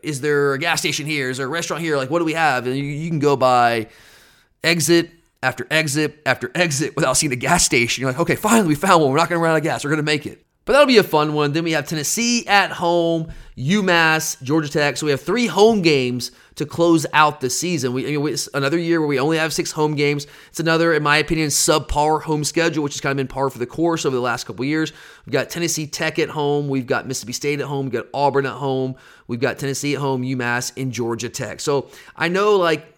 [0.03, 1.31] is there a gas station here?
[1.31, 1.97] Is there a restaurant here?
[1.97, 2.67] Like, what do we have?
[2.67, 3.87] And you, you can go by
[4.63, 5.11] exit
[5.43, 8.03] after exit after exit without seeing a gas station.
[8.03, 9.11] You're like, okay, finally we found one.
[9.11, 9.85] We're not going to run out of gas.
[9.85, 10.45] We're going to make it.
[10.69, 11.53] But that'll be a fun one.
[11.55, 14.99] Then we have Tennessee at home, UMass, Georgia Tech.
[14.99, 17.95] So we have three home games to close out the season.
[17.95, 20.27] We, it's another year where we only have six home games.
[20.51, 23.59] It's another, in my opinion, subpar home schedule, which has kind of been par for
[23.59, 24.93] the course over the last couple years.
[25.25, 26.69] We've got Tennessee Tech at home.
[26.69, 27.87] We've got Mississippi State at home.
[27.87, 28.97] We've got Auburn at home.
[29.27, 31.61] We've got Tennessee at home, UMass, and Georgia Tech.
[31.61, 32.98] So I know, like,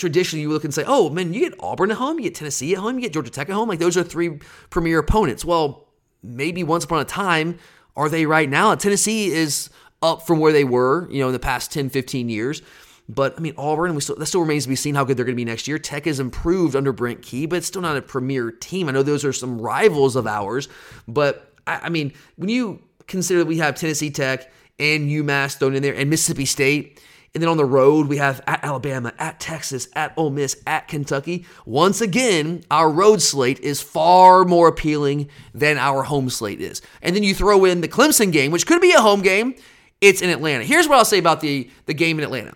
[0.00, 2.72] traditionally you look and say, oh man, you get Auburn at home, you get Tennessee
[2.72, 3.68] at home, you get Georgia Tech at home.
[3.68, 5.44] Like those are three premier opponents.
[5.44, 5.86] Well,
[6.22, 7.58] maybe once upon a time,
[7.96, 8.74] are they right now?
[8.74, 9.70] Tennessee is
[10.02, 12.62] up from where they were, you know, in the past 10, 15 years.
[13.08, 15.24] But I mean, Auburn, we still, that still remains to be seen how good they're
[15.24, 15.78] going to be next year.
[15.78, 18.88] Tech has improved under Brent Key, but it's still not a premier team.
[18.88, 20.68] I know those are some rivals of ours,
[21.06, 25.74] but I, I mean, when you consider that we have Tennessee Tech and UMass thrown
[25.74, 29.38] in there and Mississippi State, and then on the road, we have at Alabama, at
[29.38, 31.46] Texas, at Ole Miss, at Kentucky.
[31.64, 36.82] Once again, our road slate is far more appealing than our home slate is.
[37.02, 39.54] And then you throw in the Clemson game, which could be a home game.
[40.00, 40.64] It's in Atlanta.
[40.64, 42.54] Here's what I'll say about the, the game in Atlanta.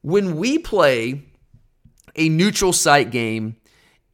[0.00, 1.22] When we play
[2.14, 3.56] a neutral site game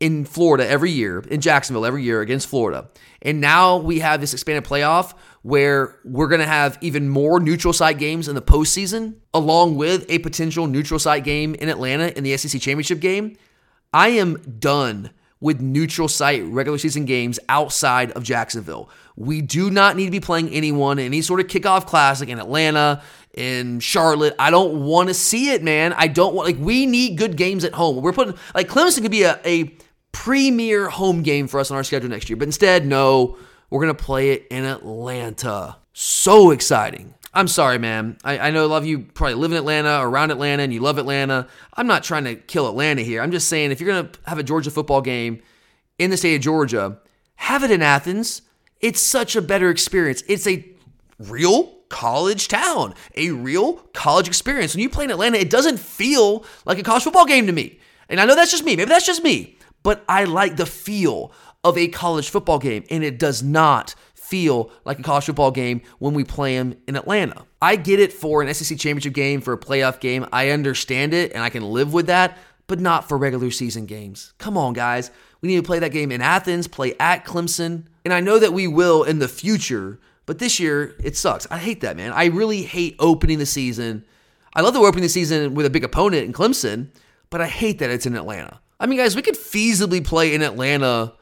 [0.00, 2.88] in Florida every year, in Jacksonville every year against Florida,
[3.20, 7.72] and now we have this expanded playoff where we're going to have even more neutral
[7.72, 12.24] site games in the postseason, along with a potential neutral site game in Atlanta in
[12.24, 13.36] the SEC championship game.
[13.92, 18.88] I am done with neutral site regular season games outside of Jacksonville.
[19.16, 22.38] We do not need to be playing anyone in any sort of kickoff classic in
[22.38, 23.02] Atlanta,
[23.34, 24.36] in Charlotte.
[24.38, 25.92] I don't want to see it, man.
[25.94, 28.00] I don't want like we need good games at home.
[28.00, 29.76] We're putting like Clemson could be a, a
[30.12, 33.36] premier home game for us on our schedule next year, but instead, no.
[33.72, 35.78] We're going to play it in Atlanta.
[35.94, 37.14] So exciting.
[37.32, 38.18] I'm sorry, man.
[38.22, 40.80] I, I, know a lot of you probably live in Atlanta, around Atlanta, and you
[40.80, 41.48] love Atlanta.
[41.72, 43.22] I'm not trying to kill Atlanta here.
[43.22, 45.40] I'm just saying if you're going to have a Georgia football game
[45.98, 46.98] in the state of Georgia,
[47.36, 48.42] have it in Athens.
[48.80, 50.22] It's such a better experience.
[50.28, 50.68] It's a
[51.18, 54.74] real college town, a real college experience.
[54.74, 57.80] When you play in Atlanta, it doesn't feel like a college football game to me.
[58.10, 58.76] And I know that's just me.
[58.76, 59.56] Maybe that's just me.
[59.82, 61.32] But I like the feel
[61.64, 65.82] of a college football game, and it does not feel like a college football game
[65.98, 67.44] when we play them in Atlanta.
[67.60, 70.26] I get it for an SEC championship game, for a playoff game.
[70.32, 74.32] I understand it, and I can live with that, but not for regular season games.
[74.38, 75.10] Come on, guys.
[75.40, 78.52] We need to play that game in Athens, play at Clemson, and I know that
[78.52, 81.46] we will in the future, but this year it sucks.
[81.50, 82.12] I hate that, man.
[82.12, 84.04] I really hate opening the season.
[84.54, 86.88] I love that we're opening the season with a big opponent in Clemson,
[87.30, 88.60] but I hate that it's in Atlanta.
[88.78, 91.14] I mean, guys, we could feasibly play in Atlanta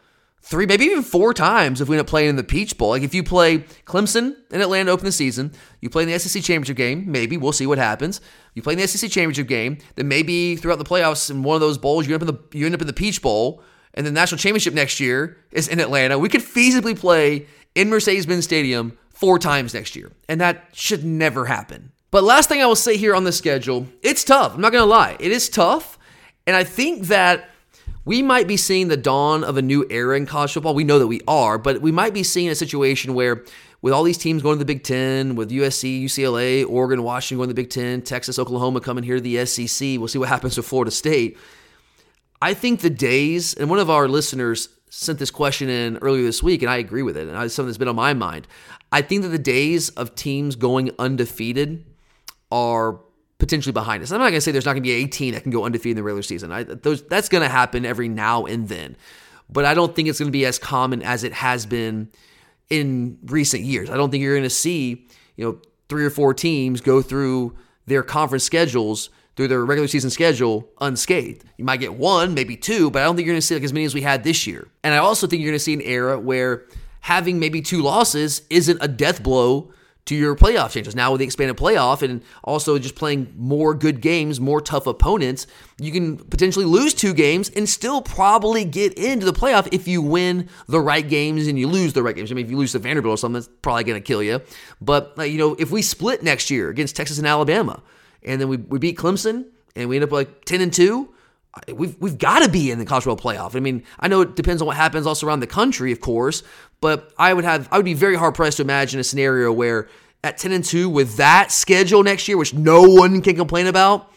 [0.43, 2.91] three, maybe even four times if we end up playing in the Peach Bowl.
[2.91, 6.43] Like if you play Clemson and Atlanta open the season, you play in the SEC
[6.43, 8.21] championship game, maybe we'll see what happens.
[8.55, 11.61] You play in the SEC championship game, then maybe throughout the playoffs in one of
[11.61, 13.63] those bowls, you end up in the you end up in the Peach Bowl,
[13.95, 16.19] and the national championship next year is in Atlanta.
[16.19, 21.47] We could feasibly play in Mercedes-Benz Stadium four times next year, and that should never
[21.47, 21.93] happen.
[22.11, 24.55] But last thing I will say here on the schedule, it's tough.
[24.55, 25.99] I'm not gonna lie, it is tough,
[26.47, 27.50] and I think that
[28.11, 30.75] we might be seeing the dawn of a new era in college football.
[30.75, 33.45] We know that we are, but we might be seeing a situation where,
[33.83, 37.51] with all these teams going to the Big Ten, with USC, UCLA, Oregon, Washington going
[37.51, 40.57] to the Big Ten, Texas, Oklahoma coming here to the SEC, we'll see what happens
[40.57, 41.39] with Florida State.
[42.43, 46.43] I think the days, and one of our listeners sent this question in earlier this
[46.43, 48.49] week, and I agree with it, and it's something that's been on my mind.
[48.91, 51.85] I think that the days of teams going undefeated
[52.51, 52.99] are
[53.41, 54.13] potentially behind us.
[54.13, 55.65] I'm not going to say there's not going to be a team that can go
[55.65, 56.53] undefeated in the regular season.
[56.53, 58.97] I, those, that's going to happen every now and then,
[59.49, 62.11] but I don't think it's going to be as common as it has been
[62.69, 63.91] in recent years.
[63.91, 67.57] I don't think you're going to see you know three or four teams go through
[67.87, 71.45] their conference schedules through their regular season schedule unscathed.
[71.57, 73.65] You might get one, maybe two, but I don't think you're going to see like
[73.65, 74.69] as many as we had this year.
[74.85, 76.67] And I also think you're going to see an era where
[77.01, 79.73] having maybe two losses isn't a death blow
[80.11, 80.97] to your playoff changes.
[80.97, 85.47] Now with the expanded playoff and also just playing more good games, more tough opponents,
[85.79, 90.03] you can potentially lose two games and still probably get into the playoff if you
[90.03, 92.33] win the right games and you lose the right games.
[92.33, 94.41] I mean, if you lose to Vanderbilt or something, that's probably going to kill you.
[94.81, 97.81] But uh, you know, if we split next year against Texas and Alabama,
[98.25, 99.45] and then we, we beat Clemson
[99.77, 101.15] and we end up like ten and two
[101.73, 103.57] we've we've got to be in the college football playoff.
[103.57, 106.43] I mean, I know it depends on what happens also around the country, of course,
[106.81, 109.89] but I would have I would be very hard pressed to imagine a scenario where
[110.23, 114.13] at 10 and 2 with that schedule next year, which no one can complain about,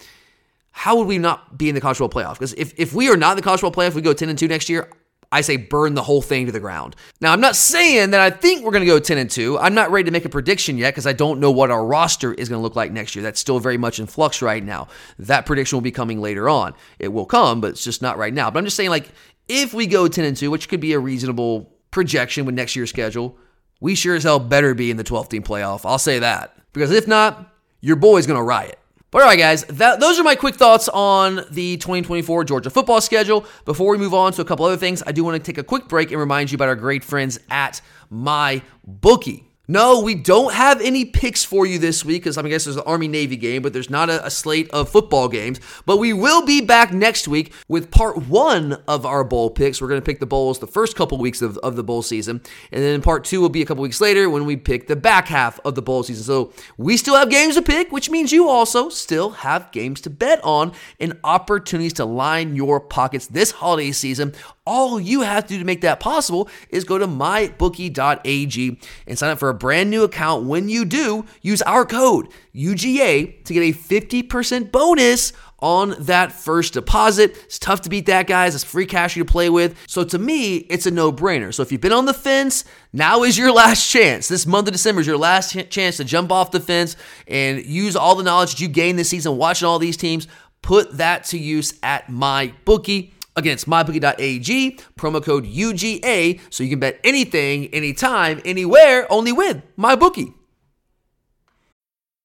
[0.71, 2.33] how would we not be in the college football playoff?
[2.33, 4.37] Because if, if we are not in the college football playoff, we go 10 and
[4.37, 4.89] 2 next year,
[5.33, 6.95] I say burn the whole thing to the ground.
[7.19, 9.57] Now, I'm not saying that I think we're going to go 10 and 2.
[9.57, 12.35] I'm not ready to make a prediction yet because I don't know what our roster
[12.35, 13.23] is going to look like next year.
[13.23, 14.89] That's still very much in flux right now.
[15.17, 16.75] That prediction will be coming later on.
[16.99, 18.51] It will come, but it's just not right now.
[18.51, 19.09] But I'm just saying, like,
[19.47, 22.91] if we go 10 and 2, which could be a reasonable projection with next year's
[22.91, 23.35] schedule,
[23.81, 25.81] we sure as hell better be in the 12 team playoff.
[25.83, 26.55] I'll say that.
[26.73, 28.77] Because if not, your boy's going to riot.
[29.13, 32.99] But all right, guys, that, those are my quick thoughts on the 2024 Georgia football
[32.99, 33.45] schedule.
[33.63, 35.63] Before we move on to a couple other things, I do want to take a
[35.63, 39.52] quick break and remind you about our great friends at My Bookie.
[39.73, 42.65] No, we don't have any picks for you this week because I, mean, I guess
[42.65, 45.59] there's an Army Navy game, but there's not a, a, slate of football games.
[45.87, 49.81] But we will be back next week with part one of our bowl picks.
[49.81, 52.43] We're going to pick the bowls the first couple weeks of, of the bowl season.
[52.71, 55.27] And then part two will be a couple weeks later when we pick the back
[55.27, 56.23] half of the bowl season.
[56.23, 60.11] So we still have games to pick, which means you also still have games to
[60.11, 65.53] bet on and opportunities to line your pockets this holiday season all you have to
[65.53, 69.89] do to make that possible is go to mybookie.ag and sign up for a brand
[69.89, 70.43] new account.
[70.43, 76.73] When you do, use our code UGA to get a 50% bonus on that first
[76.73, 77.31] deposit.
[77.45, 78.55] It's tough to beat that, guys.
[78.55, 79.77] It's free cash you to play with.
[79.87, 81.53] So to me, it's a no brainer.
[81.53, 84.27] So if you've been on the fence, now is your last chance.
[84.27, 87.95] This month of December is your last chance to jump off the fence and use
[87.95, 90.27] all the knowledge that you gained this season watching all these teams.
[90.61, 93.13] Put that to use at my bookie.
[93.35, 99.63] Again, it's mybookie.ag, promo code UGA, so you can bet anything, anytime, anywhere, only with
[99.75, 100.33] MyBookie.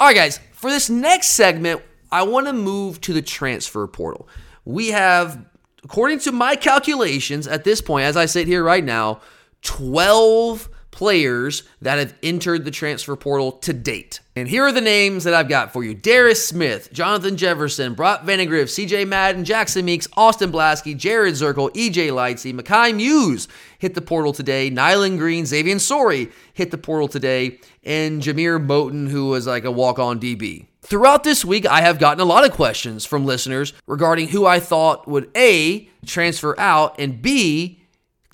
[0.00, 4.26] All right, guys, for this next segment, I want to move to the transfer portal.
[4.64, 5.44] We have,
[5.84, 9.20] according to my calculations at this point, as I sit here right now,
[9.60, 14.20] 12 players that have entered the transfer portal to date.
[14.36, 18.22] And here are the names that I've got for you Darius Smith, Jonathan Jefferson, Brock
[18.22, 23.48] Vandagriff, CJ Madden, Jackson Meeks, Austin Blaske, Jared Zirkel, EJ Lightsey, Mekhi Mews
[23.78, 29.08] hit the portal today, Nyland Green, Xavier Sorey hit the portal today, and Jameer Moten,
[29.08, 30.66] who was like a walk on DB.
[30.82, 34.60] Throughout this week, I have gotten a lot of questions from listeners regarding who I
[34.60, 37.79] thought would A, transfer out, and B,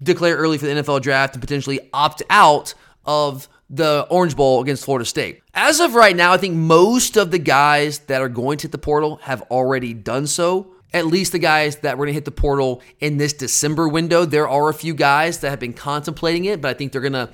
[0.03, 4.85] declare early for the NFL draft and potentially opt out of the Orange Bowl against
[4.85, 5.43] Florida State.
[5.55, 8.73] As of right now, I think most of the guys that are going to hit
[8.73, 10.73] the portal have already done so.
[10.93, 14.25] At least the guys that were going to hit the portal in this December window.
[14.25, 17.13] There are a few guys that have been contemplating it, but I think they're going
[17.13, 17.29] to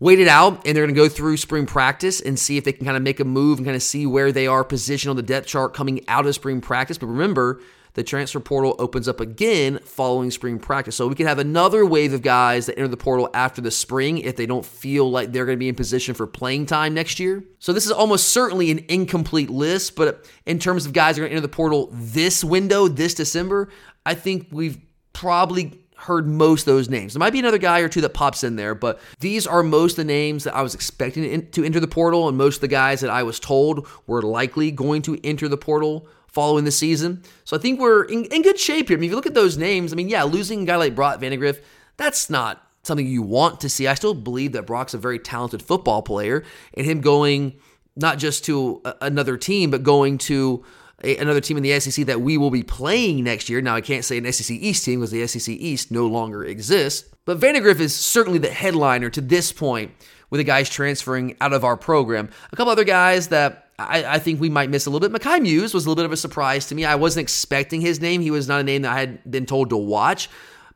[0.00, 2.72] wait it out and they're going to go through spring practice and see if they
[2.72, 5.16] can kind of make a move and kind of see where they are positioned on
[5.16, 6.98] the depth chart coming out of spring practice.
[6.98, 7.60] But remember,
[7.98, 10.94] the transfer portal opens up again following spring practice.
[10.94, 14.18] So we could have another wave of guys that enter the portal after the spring
[14.18, 17.18] if they don't feel like they're going to be in position for playing time next
[17.18, 17.42] year.
[17.58, 21.24] So this is almost certainly an incomplete list, but in terms of guys that are
[21.24, 23.68] going to enter the portal this window, this December,
[24.06, 24.78] I think we've
[25.12, 27.14] probably heard most of those names.
[27.14, 29.94] There might be another guy or two that pops in there, but these are most
[29.94, 32.68] of the names that I was expecting to enter the portal, and most of the
[32.68, 36.06] guys that I was told were likely going to enter the portal
[36.38, 37.20] following the season.
[37.42, 38.96] So I think we're in, in good shape here.
[38.96, 40.94] I mean, if you look at those names, I mean, yeah, losing a guy like
[40.94, 41.60] Brock Vandagriff,
[41.96, 43.88] that's not something you want to see.
[43.88, 47.58] I still believe that Brock's a very talented football player, and him going
[47.96, 50.64] not just to a, another team, but going to
[51.02, 53.60] a, another team in the SEC that we will be playing next year.
[53.60, 57.12] Now, I can't say an SEC East team because the SEC East no longer exists,
[57.24, 59.90] but Vandagriff is certainly the headliner to this point
[60.30, 62.30] with the guys transferring out of our program.
[62.52, 65.22] A couple other guys that I, I, think we might miss a little bit.
[65.22, 66.84] Mekhi Mews was a little bit of a surprise to me.
[66.84, 68.20] I wasn't expecting his name.
[68.20, 70.28] He was not a name that I had been told to watch.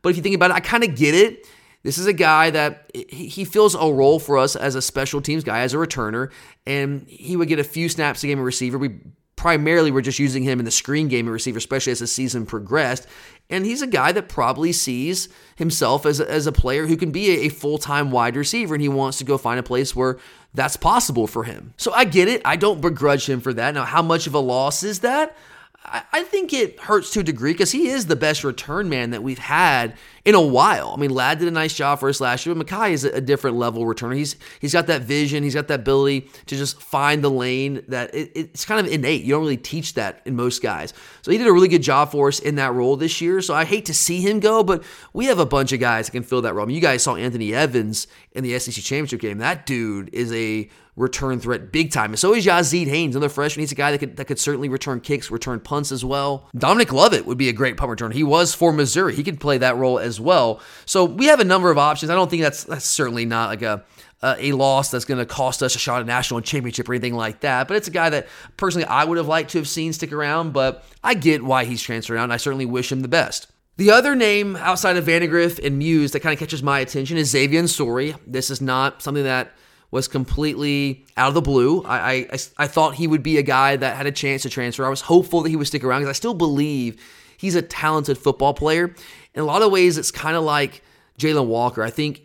[0.03, 1.47] But if you think about it, I kind of get it.
[1.83, 5.43] This is a guy that he fills a role for us as a special teams
[5.43, 6.31] guy, as a returner,
[6.65, 8.79] and he would get a few snaps a game of receiver.
[8.79, 9.01] We
[9.35, 13.09] primarily were just using him in the screen game receiver, especially as the season progressed.
[13.51, 17.11] And he's a guy that probably sees himself as a, as a player who can
[17.11, 19.97] be a, a full time wide receiver, and he wants to go find a place
[19.97, 20.19] where
[20.55, 21.75] that's possible for him.
[21.77, 22.43] So I get it.
[22.45, 23.75] I don't begrudge him for that.
[23.75, 25.37] Now, how much of a loss is that?
[25.85, 29.23] I, think it hurts to a degree because he is the best return man that
[29.23, 30.95] we've had in a while.
[30.97, 33.21] I mean, Ladd did a nice job for us last year, but Mekhi is a
[33.21, 34.14] different level returner.
[34.14, 38.14] He's he's got that vision, he's got that ability to just find the lane that
[38.14, 39.23] it, it's kind of innate.
[39.23, 40.95] You don't really teach that in most guys.
[41.23, 43.42] So he did a really good job for us in that role this year.
[43.42, 46.12] So I hate to see him go, but we have a bunch of guys that
[46.12, 46.64] can fill that role.
[46.64, 49.38] I mean, you guys saw Anthony Evans in the SEC championship game.
[49.38, 52.11] That dude is a return threat big time.
[52.11, 53.62] And so is Yazeed Haynes, another freshman.
[53.62, 56.49] He's a guy that could that could certainly return kicks, return punts as well.
[56.57, 58.12] Dominic Lovett would be a great punt returner.
[58.12, 59.14] He was for Missouri.
[59.14, 60.61] He could play that role as well.
[60.84, 62.11] So we have a number of options.
[62.11, 63.84] I don't think that's that's certainly not like a
[64.22, 67.40] a loss that's going to cost us a shot at national championship or anything like
[67.40, 67.66] that.
[67.66, 70.53] But it's a guy that personally I would have liked to have seen stick around,
[70.53, 73.49] but I get why he's transferred out, and I certainly wish him the best.
[73.78, 77.30] The other name outside of Vandagriff and Mews that kind of catches my attention is
[77.30, 78.14] Xavier Sorey.
[78.26, 79.53] This is not something that
[79.93, 81.82] was completely out of the blue.
[81.84, 84.84] I, I, I thought he would be a guy that had a chance to transfer.
[84.84, 87.01] I was hopeful that he would stick around because I still believe
[87.36, 88.95] he's a talented football player.
[89.34, 90.82] In a lot of ways, it's kind of like
[91.18, 91.82] Jalon Walker.
[91.82, 92.22] I think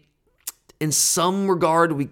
[0.80, 2.08] in some regard, we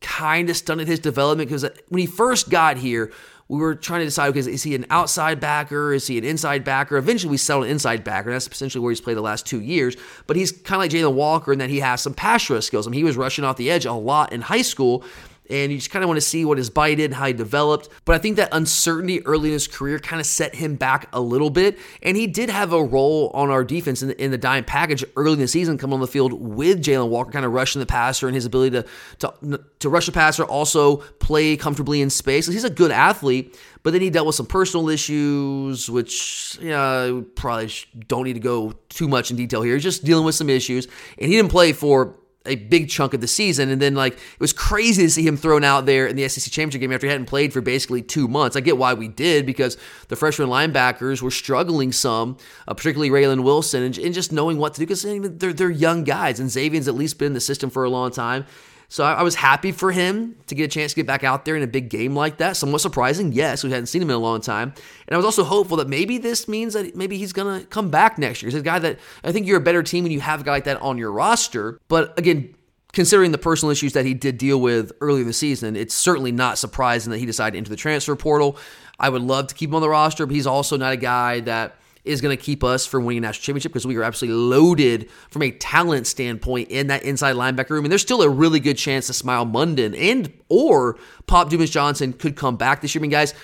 [0.00, 3.12] kind of stunted his development because when he first got here,
[3.50, 5.92] we were trying to decide, okay, is he an outside backer?
[5.92, 6.96] Is he an inside backer?
[6.96, 8.30] Eventually, we settled an inside backer.
[8.30, 9.96] That's essentially where he's played the last two years.
[10.28, 12.86] But he's kind of like Jalon Walker in that he has some pass rush skills.
[12.86, 15.02] I mean, he was rushing off the edge a lot in high school,
[15.50, 17.88] and you just kind of want to see what his bite did, how he developed.
[18.04, 21.20] But I think that uncertainty early in his career kind of set him back a
[21.20, 21.78] little bit.
[22.02, 25.04] And he did have a role on our defense in the, in the dime package
[25.16, 27.86] early in the season, coming on the field with Jalon Walker, kind of rushing the
[27.86, 28.86] passer and his ability to,
[29.18, 32.46] to, to rush the passer, also play comfortably in space.
[32.46, 33.58] He's a good athlete.
[33.82, 37.72] But then he dealt with some personal issues, which you know, probably
[38.08, 39.74] don't need to go too much in detail here.
[39.74, 40.86] He's just dealing with some issues,
[41.18, 42.14] and he didn't play for
[42.46, 43.68] a big chunk of the season.
[43.68, 46.50] And then, like, it was crazy to see him thrown out there in the SEC
[46.50, 48.56] championship game after he hadn't played for basically two months.
[48.56, 49.76] I get why we did because
[50.08, 54.74] the freshman linebackers were struggling some, uh, particularly Raylen Wilson, and, and, just knowing what
[54.74, 56.40] to do because they're, they're young guys.
[56.40, 58.46] And Xavier's at least been in the system for a long time.
[58.90, 61.44] So I, I, was happy for him to get a chance to get back out
[61.44, 62.56] there in a big game like that.
[62.56, 64.74] Somewhat surprising, yes, we hadn't seen him in a long time.
[65.06, 67.88] And I was also hopeful that maybe this means that maybe he's going to come
[67.88, 68.50] back next year.
[68.50, 70.50] He's a guy that I think you're a better team when you have a guy
[70.50, 71.78] like that on your roster.
[71.86, 72.52] But again,
[72.92, 76.32] considering the personal issues that he did deal with earlier in the season, it's certainly
[76.32, 78.58] not surprising that he decided to enter the transfer portal.
[78.98, 81.38] I would love to keep him on the roster, but he's also not a guy
[81.40, 81.76] that
[82.10, 85.10] is going to keep us from winning a national championship because we are absolutely loaded
[85.30, 87.84] from a talent standpoint in that inside linebacker room.
[87.84, 92.12] And there's still a really good chance that Smael Mondon and or Pop Dumas Johnson
[92.12, 93.00] could come back this year.
[93.00, 93.34] I mean, guys,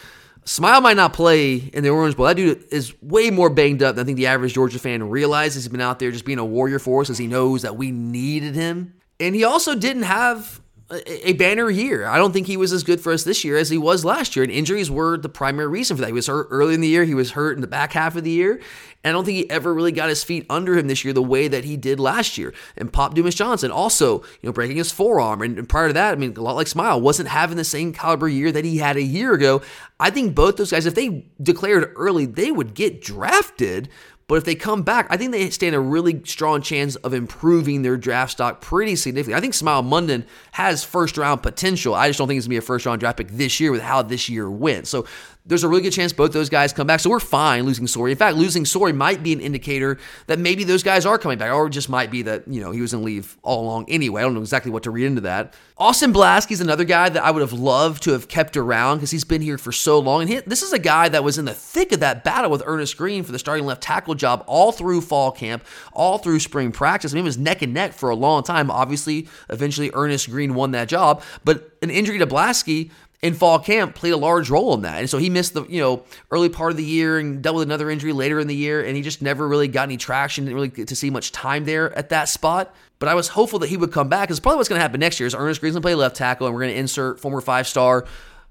[0.45, 2.27] Smile might not play in the Orange Bowl.
[2.27, 5.65] That dude is way more banged up than I think the average Georgia fan realizes.
[5.65, 7.91] He's been out there just being a warrior for us as he knows that we
[7.91, 8.95] needed him.
[9.19, 10.61] And he also didn't have
[10.91, 12.07] a banner year.
[12.07, 14.37] I don't think he was as good for us this year as he was last
[14.37, 14.45] year.
[14.45, 16.07] And injuries were the primary reason for that.
[16.07, 18.23] He was hurt early in the year, he was hurt in the back half of
[18.23, 18.61] the year.
[19.03, 21.23] And I don't think he ever really got his feet under him this year the
[21.23, 22.53] way that he did last year.
[22.77, 25.43] And Pop Dumas Johnson also, you know, breaking his forearm.
[25.43, 28.29] And, prior to that, I mean, a lot like Smael wasn't having the same caliber
[28.29, 29.63] year that he had a year ago.
[30.01, 33.89] I think both those guys, if they declared early, they would get drafted.
[34.29, 37.83] But if they come back, I think they stand a really strong chance of improving
[37.83, 39.37] their draft stock pretty significantly.
[39.37, 41.95] I think Smael Mondon has first round potential.
[41.95, 43.71] I just don't think it's going to be a first round draft pick this year
[43.71, 44.89] with how this year went.
[44.89, 45.07] So
[45.47, 47.01] there's a really good chance both those guys come back.
[47.01, 48.11] So we're fine losing Sorey.
[48.11, 51.53] In fact, losing Sorey might be an indicator that maybe those guys are coming back,
[51.53, 53.87] or it just might be that, you know, he was going to leave all along
[53.89, 54.23] anyway.
[54.23, 55.55] I don't know exactly what to read into that.
[55.79, 59.25] Austin Blaske another guy that I would have loved to have kept around because he's
[59.25, 60.23] been here for so long.
[60.23, 62.63] And he, this is a guy that was in the thick of that battle with
[62.65, 66.73] Earnest Greene for the starting left tackle job all through fall camp, all through spring
[66.73, 67.13] practice.
[67.13, 68.71] I mean, it was neck and neck for a long time.
[68.71, 72.91] Obviously, eventually Earnest Greene won that job, but an injury to Blaske
[73.23, 75.01] in fall camp played a large role in that.
[75.01, 77.63] And so he missed the, you know, early part of the year and dealt with
[77.63, 78.85] another injury later in the year.
[78.85, 81.65] And he just never really got any traction, didn't really get to see much time
[81.65, 82.75] there at that spot.
[82.99, 85.01] But I was hopeful that he would come back because probably what's going to happen
[85.01, 87.21] next year is Earnest Greene's going to play left tackle and we're going to insert
[87.21, 88.07] former five star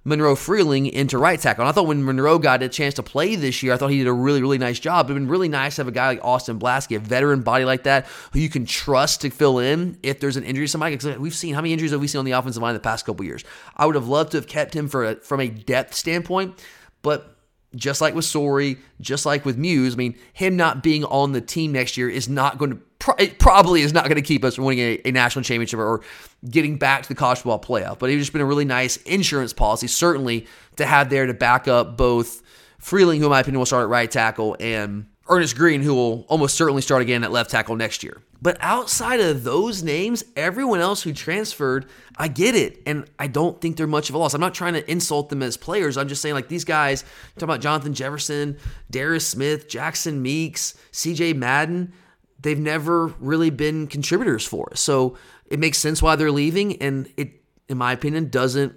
[0.08, 1.64] Monroe Freeling into right tackle.
[1.64, 3.98] And I thought when Monroe got a chance to play this year, I thought he
[3.98, 5.08] did a really, really nice job.
[5.08, 7.84] It'd been really nice to have a guy like Austin Blaske, a veteran body like
[7.84, 10.96] that, who you can trust to fill in if there's an injury to somebody.
[10.96, 13.06] Because we've seen how many injuries have we seen on the offensive line the past
[13.06, 13.44] couple years.
[13.76, 16.64] I would have loved to have kept him for a, from a depth standpoint,
[17.02, 17.35] but
[17.76, 21.42] just like with Sorey, just like with Mews, I mean, him not being on the
[21.42, 24.56] team next year is not going to, it probably is not going to keep us
[24.56, 26.02] from winning a, a, national championship or
[26.50, 28.00] getting back to the college football playoff.
[28.00, 30.48] But it's just been a really nice insurance policy, certainly
[30.78, 32.42] to have there to back up both
[32.80, 36.26] Freeling, who in my opinion will start at right tackle, and Earnest Greene, who will
[36.30, 38.22] almost certainly start again at left tackle next year.
[38.46, 42.80] But outside of those names, everyone else who transferred, I get it.
[42.86, 44.36] And I don't think they're much of a loss.
[44.36, 45.98] I'm not trying to insult them as players.
[45.98, 48.60] I'm just saying, like, these guys, talking about Jonathan Jefferson,
[48.92, 51.92] Darius Smith, Jackson Meeks, CJ Madden,
[52.40, 54.80] they've never really been contributors for us.
[54.80, 55.18] So
[55.48, 56.80] it makes sense why they're leaving.
[56.84, 58.76] And it, in my opinion, doesn't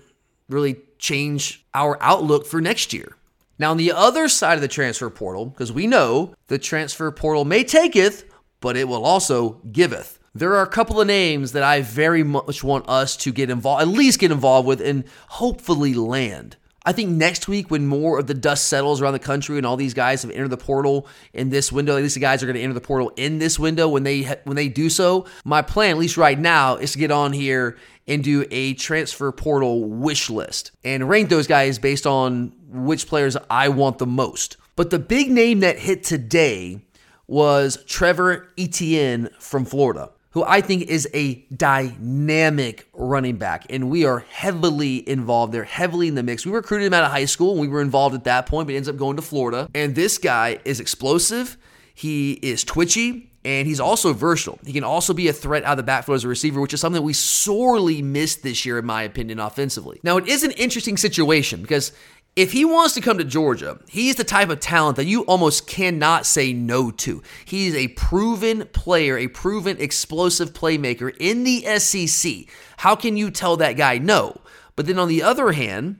[0.48, 3.18] really change our outlook for next year.
[3.58, 7.44] Now, on the other side of the transfer portal, because we know the transfer portal
[7.44, 8.24] may taketh,
[8.60, 10.18] but it will also giveth.
[10.34, 13.82] There are a couple of names that I very much want us to get involved,
[13.82, 16.56] at least get involved with, and hopefully land.
[16.84, 19.76] I think next week, when more of the dust settles around the country and all
[19.76, 22.56] these guys have entered the portal in this window, at least the guys are going
[22.56, 25.26] to enter the portal in this window when they when they do so.
[25.44, 29.30] My plan, at least right now, is to get on here and do a transfer
[29.32, 34.56] portal wish list and rank those guys based on which players I want the most.
[34.74, 36.80] But the big name that hit today
[37.28, 43.66] was Trevor Etienne from Florida, who I think is a dynamic running back.
[43.70, 46.44] And we are heavily involved there, heavily in the mix.
[46.44, 48.72] We recruited him out of high school and we were involved at that point, but
[48.72, 49.68] he ends up going to Florida.
[49.74, 51.58] And this guy is explosive.
[51.94, 54.58] He is twitchy and he's also versatile.
[54.64, 56.80] He can also be a threat out of the backfield as a receiver, which is
[56.80, 60.00] something that we sorely missed this year, in my opinion, offensively.
[60.02, 61.92] Now, it is an interesting situation because
[62.38, 65.66] if he wants to come to Georgia, he's the type of talent that you almost
[65.66, 67.20] cannot say no to.
[67.44, 72.44] He's a proven player, a proven explosive playmaker in the SEC.
[72.76, 74.40] How can you tell that guy no?
[74.76, 75.98] But then on the other hand,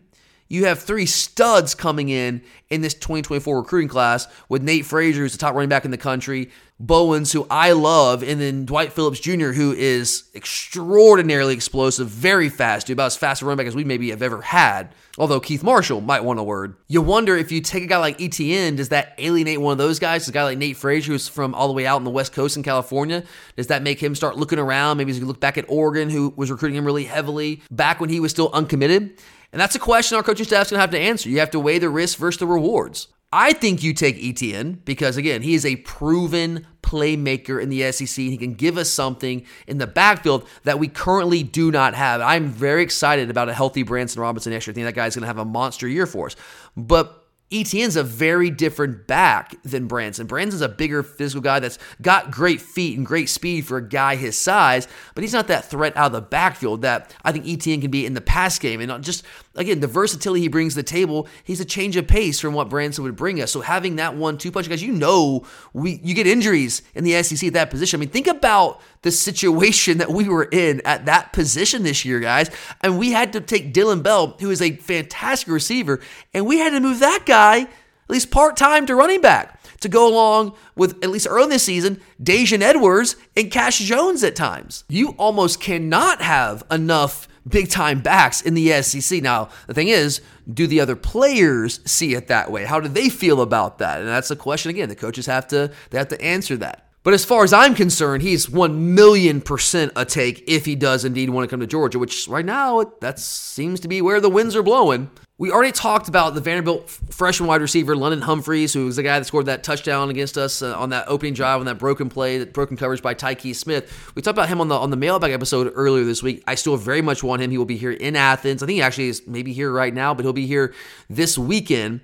[0.49, 5.33] you have three studs coming in in this 2024 recruiting class with Nate Frazier, who's
[5.33, 9.19] the top running back in the country, Bowens, who I love, and then Dwight Phillips
[9.19, 13.75] Jr., who is extraordinarily explosive, very fast, dude, about as fast a running back as
[13.75, 14.95] we maybe have ever had.
[15.19, 16.77] Although Keith Marshall might want a word.
[16.87, 19.99] You wonder if you take a guy like Etienne, does that alienate one of those
[19.99, 20.29] guys?
[20.29, 22.57] A guy like Nate Frazier, who's from all the way out on the West Coast
[22.57, 23.25] in California,
[23.57, 24.99] does that make him start looking around?
[24.99, 28.21] Maybe he's look back at Oregon, who was recruiting him really heavily back when he
[28.21, 29.19] was still uncommitted.
[29.53, 31.29] And that's a question our coaching staff's going to have to answer.
[31.29, 33.09] You have to weigh the risk versus the rewards.
[33.33, 38.17] I think you take Etienne because, again, he is a proven playmaker in the SEC.
[38.17, 42.23] He can give us something in the backfield that we currently do not have.
[42.23, 44.73] I'm very excited about a healthy Branson Robinson next year.
[44.73, 46.37] I think that guy's going to have a monster year for us.
[46.75, 47.18] But
[47.51, 50.27] Etienne's a very different back than Branson.
[50.27, 54.17] Branson's a bigger physical guy that's got great feet and great speed for a guy
[54.17, 57.81] his size, but he's not that threat out of the backfield that I think Etienne
[57.81, 58.81] can be in the pass game.
[58.81, 59.25] And just,
[59.55, 62.69] again, the versatility he brings to the table, he's a change of pace from what
[62.69, 63.51] Branson would bring us.
[63.51, 67.23] So having that one two punch, guys, you know, we you get injuries in the
[67.23, 67.99] SEC at that position.
[67.99, 72.21] I mean, think about the situation that we were in at that position this year,
[72.21, 72.51] guys.
[72.81, 76.01] And we had to take Dillon Bell, who is a fantastic receiver,
[76.35, 77.61] and we had to move that guy
[78.09, 81.63] at least part time to running back to go along with, at least early this
[81.63, 84.85] season, Daijun Edwards and Cash Jones at times.
[84.89, 89.23] You almost cannot have enough big time backs in the SEC.
[89.23, 90.21] Now, the thing is,
[90.53, 92.65] do the other players see it that way?
[92.65, 94.01] How do they feel about that?
[94.01, 94.89] And that's a question again.
[94.89, 96.88] The coaches have to they have to answer that.
[97.09, 101.07] But as far as I'm concerned, he's 1 million percent a take if he does
[101.07, 104.29] indeed want to come to Georgia, which right now, that seems to be where the
[104.29, 105.11] winds are blowing.
[105.39, 109.19] We already talked about the Vanderbilt freshman wide receiver, London Humphreys, who was the guy
[109.19, 112.37] that scored that touchdown against us uh, on that opening drive on that broken play,
[112.37, 114.13] that broken coverage by Tykee Smith.
[114.15, 116.45] We talked about him on the on the mailbag episode earlier this week.
[116.47, 117.51] I still very much want him.
[117.51, 118.63] He will be here in Athens.
[118.63, 120.75] I think he actually is maybe here right now, but he'll be here
[121.09, 122.03] this weekend.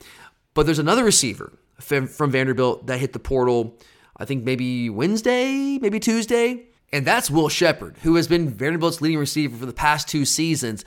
[0.55, 3.77] But there's another receiver from Vanderbilt that hit the portal
[4.17, 6.67] I think maybe Wednesday, maybe Tuesday.
[6.93, 10.85] And that's Will Sheppard, who has been Vanderbilt's leading receiver for the past two seasons.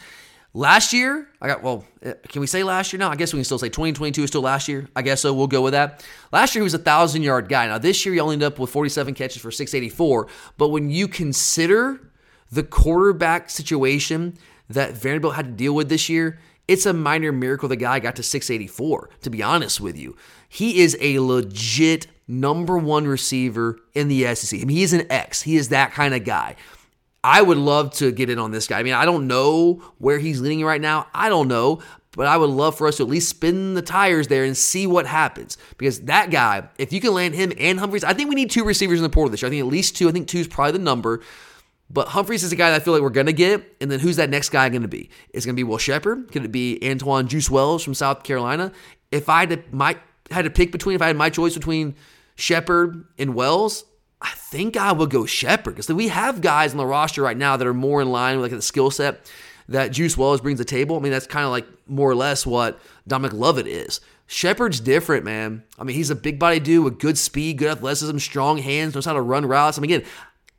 [0.53, 2.99] Last year, I got, well, eh, can we say last year?
[2.99, 4.87] No, I guess we can still say 2022 is still last year.
[4.95, 5.33] I guess so.
[5.33, 6.05] We'll go with that.
[6.31, 7.67] Last year, he was a 1,000 yard guy.
[7.67, 10.27] Now, this year, he only ended up with 47 catches for 684.
[10.57, 12.11] But when you consider
[12.51, 14.37] the quarterback situation
[14.69, 18.15] that Vanderbilt had to deal with this year, it's a minor miracle the guy got
[18.15, 20.15] to 684, to be honest with you.
[20.49, 24.59] He is a legit number one receiver in the SEC.
[24.59, 25.41] I mean, he's an X.
[25.41, 26.55] He is that kind of guy.
[27.23, 28.79] I would love to get in on this guy.
[28.79, 31.07] I mean, I don't know where he's leading right now.
[31.13, 34.27] I don't know, but I would love for us to at least spin the tires
[34.27, 35.57] there and see what happens.
[35.77, 38.63] Because that guy, if you can land him and Humphreys, I think we need two
[38.63, 39.47] receivers in the portal this year.
[39.47, 40.07] I think at least two.
[40.07, 41.21] I think two is probably the number.
[41.89, 43.75] But Humphreys is a guy that I feel like we're going to get.
[43.79, 45.09] And then who's that next guy going to be?
[45.33, 46.31] Is going to be Will Sheppard?
[46.31, 48.71] Could it be Antwane Juice Wells from South Carolina?
[49.11, 49.97] If I had to, my,
[50.31, 51.95] had to pick between, if I had my choice between
[52.37, 53.83] Sheppard and Wells,
[54.21, 57.57] I think I would go Sheppard because we have guys on the roster right now
[57.57, 59.29] that are more in line with like the skill set
[59.67, 60.95] that Juice Wells brings to the table.
[60.95, 63.99] I mean, that's kind of like more or less what Dominic Lovett is.
[64.27, 65.63] Sheppard's different, man.
[65.79, 69.05] I mean, he's a big body dude with good speed, good athleticism, strong hands, knows
[69.05, 69.77] how to run routes.
[69.77, 70.07] I mean, again,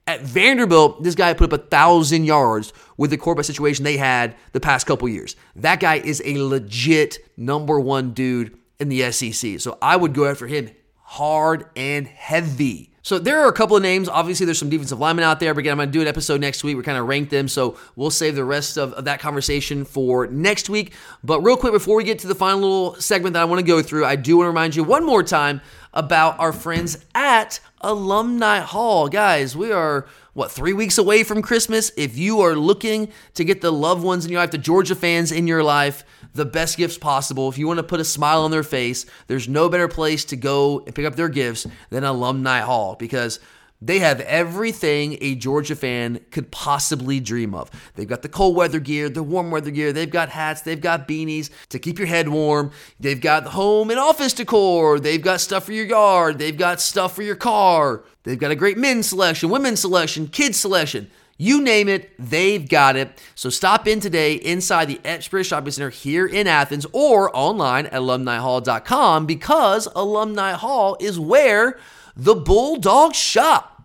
[0.07, 4.35] at Vanderbilt, this guy put up a thousand yards with the quarterback situation they had
[4.53, 5.37] the past couple years.
[5.55, 9.61] That guy is a legit number one dude in the SEC.
[9.61, 10.71] So I would go after him
[11.09, 12.91] hard and heavy.
[13.01, 14.11] So there are a couple of names.
[14.11, 15.55] Obviously, there's some defensive linemen out there.
[15.55, 16.77] But again, I'm going to do an episode next week.
[16.77, 17.49] We're kind of rank them.
[17.49, 20.93] So we'll save the rest of, of, that conversation for next week.
[21.25, 23.67] But real quick, before we get to the final little segment that I want to
[23.67, 25.63] go through, I do want to remind you one more time
[25.95, 29.09] about our friends at Alumni Hall.
[29.09, 31.91] Guys, we are what, three weeks away from Christmas.
[31.97, 35.33] If you are looking to get the loved ones in your life, the Georgia fans
[35.33, 36.05] in your life,
[36.39, 39.49] the best gifts possible, if you want to put a smile on their face, there's
[39.49, 43.41] no better place to go and pick up their gifts than Alumni Hall because
[43.81, 47.71] they have everything a Georgia fan could possibly dream of.
[47.95, 51.07] They've got the cold weather gear, the warm weather gear, they've got hats, they've got
[51.07, 55.65] beanies to keep your head warm, they've got home and office decor, they've got stuff
[55.65, 59.51] for your yard, they've got stuff for your car, they've got a great men's selection,
[59.51, 61.11] women's selection, kids selection.
[61.41, 63.23] You name it, they've got it.
[63.37, 67.93] So stop in today inside the Express Shopping Center here in Athens or online at
[67.93, 71.79] alumnihall.com because Alumni Hall is where
[72.17, 73.85] the Bulldog Shop.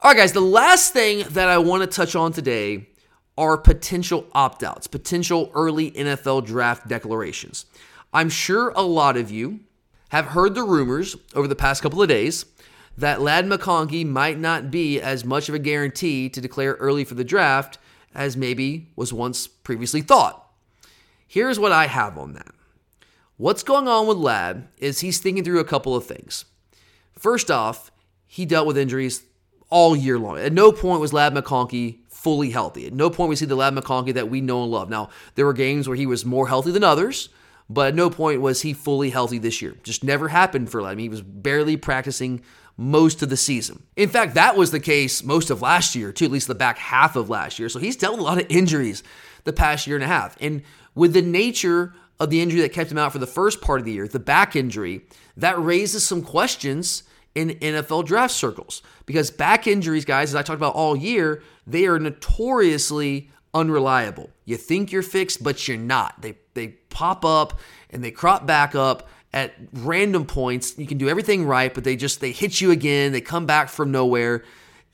[0.00, 2.88] All right, guys, the last thing that I want to touch on today
[3.36, 7.66] are potential opt outs, potential early NFL draft declarations.
[8.12, 9.60] I'm sure a lot of you
[10.10, 12.44] have heard the rumors over the past couple of days
[12.96, 17.14] that Ladd McConkey might not be as much of a guarantee to declare early for
[17.14, 17.78] the draft
[18.14, 20.50] as maybe was once previously thought.
[21.26, 22.52] Here's what I have on that.
[23.38, 26.44] What's going on with Ladd is he's thinking through a couple of things.
[27.18, 27.90] First off,
[28.26, 29.24] he dealt with injuries
[29.70, 30.38] all year long.
[30.38, 32.86] At no point was Ladd McConkey fully healthy.
[32.86, 34.90] At no point we see the Ladd McConkey that we know and love.
[34.90, 37.30] Now, there were games where he was more healthy than others,
[37.68, 39.76] but at no point was he fully healthy this year.
[39.82, 40.92] Just never happened for Ladd.
[40.92, 42.42] I mean, he was barely practicing
[42.76, 43.82] most of the season.
[43.96, 46.78] In fact, that was the case most of last year, too, at least the back
[46.78, 47.68] half of last year.
[47.68, 49.02] So he's dealt with a lot of injuries
[49.44, 50.36] the past year and a half.
[50.40, 50.62] And
[50.94, 53.86] with the nature of the injury that kept him out for the first part of
[53.86, 55.02] the year, the back injury,
[55.36, 57.02] that raises some questions
[57.34, 58.82] in NFL draft circles.
[59.06, 64.30] Because back injuries, guys, as I talked about all year, they are notoriously unreliable.
[64.44, 66.22] You think you're fixed, but you're not.
[66.22, 67.58] They they pop up
[67.90, 70.78] and they crop back up at random points.
[70.78, 73.12] You can do everything right, but they just they hit you again.
[73.12, 74.44] They come back from nowhere,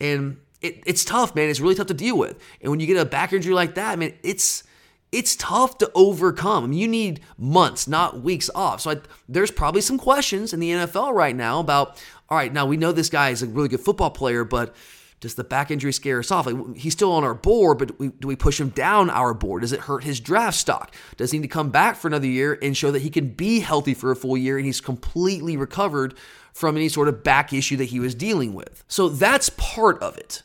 [0.00, 1.48] and it, it's tough, man.
[1.48, 2.38] It's really tough to deal with.
[2.60, 4.64] And when you get a back injury like that, I mean, it's
[5.10, 6.64] it's tough to overcome.
[6.64, 8.82] I mean, you need months, not weeks off.
[8.82, 8.96] So I,
[9.28, 12.92] there's probably some questions in the NFL right now about, all right, now we know
[12.92, 14.74] this guy is a really good football player, but
[15.20, 16.46] does the back injury scare us off?
[16.46, 19.34] Like he's still on our board, but do we, do we push him down our
[19.34, 19.62] board?
[19.62, 20.94] Does it hurt his draft stock?
[21.16, 23.60] Does he need to come back for another year and show that he can be
[23.60, 26.14] healthy for a full year and he's completely recovered
[26.52, 28.84] from any sort of back issue that he was dealing with?
[28.88, 30.42] So that's part of it.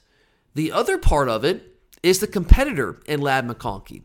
[0.55, 4.03] The other part of it is the competitor in Ladd McConkey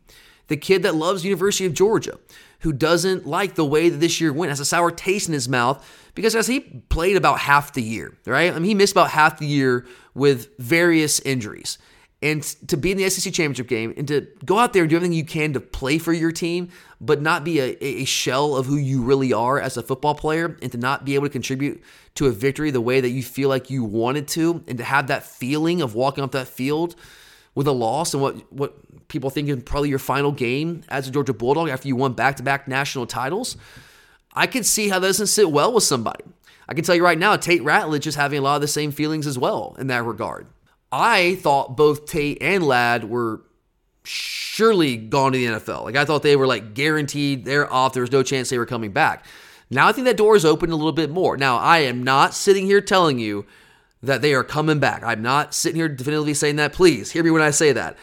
[0.49, 2.19] the kid that loves University of Georgia,
[2.59, 5.47] who doesn't like the way that this year went, has a sour taste in his
[5.47, 8.51] mouth because as he played about half the year, right?
[8.51, 11.77] I mean, he missed about half the year with various injuries.
[12.21, 14.97] And to be in the SEC championship game and to go out there and do
[14.97, 18.65] everything you can to play for your team, but not be a, a shell of
[18.65, 21.81] who you really are as a football player, and to not be able to contribute
[22.15, 25.07] to a victory the way that you feel like you wanted to, and to have
[25.07, 26.95] that feeling of walking off that field
[27.55, 28.75] with a loss and what what
[29.09, 32.43] people thinking probably your final game as a Georgia Bulldog after you won back to
[32.43, 33.57] back national titles,
[34.33, 36.23] I can see how that doesn't sit well with somebody.
[36.69, 38.91] I can tell you right now, Tate Ratledge is having a lot of the same
[38.91, 40.47] feelings as well in that regard.
[40.91, 43.41] I thought both Tate and Ladd were
[44.03, 45.83] surely gone to the NFL.
[45.83, 47.93] Like I thought they were like guaranteed they're off.
[47.93, 49.25] There was no chance they were coming back.
[49.69, 51.37] Now I think that door is open a little bit more.
[51.37, 53.45] Now I am not sitting here telling you
[54.01, 55.03] that they are coming back.
[55.03, 56.73] I'm not sitting here definitively saying that.
[56.73, 57.97] Please hear me when I say that.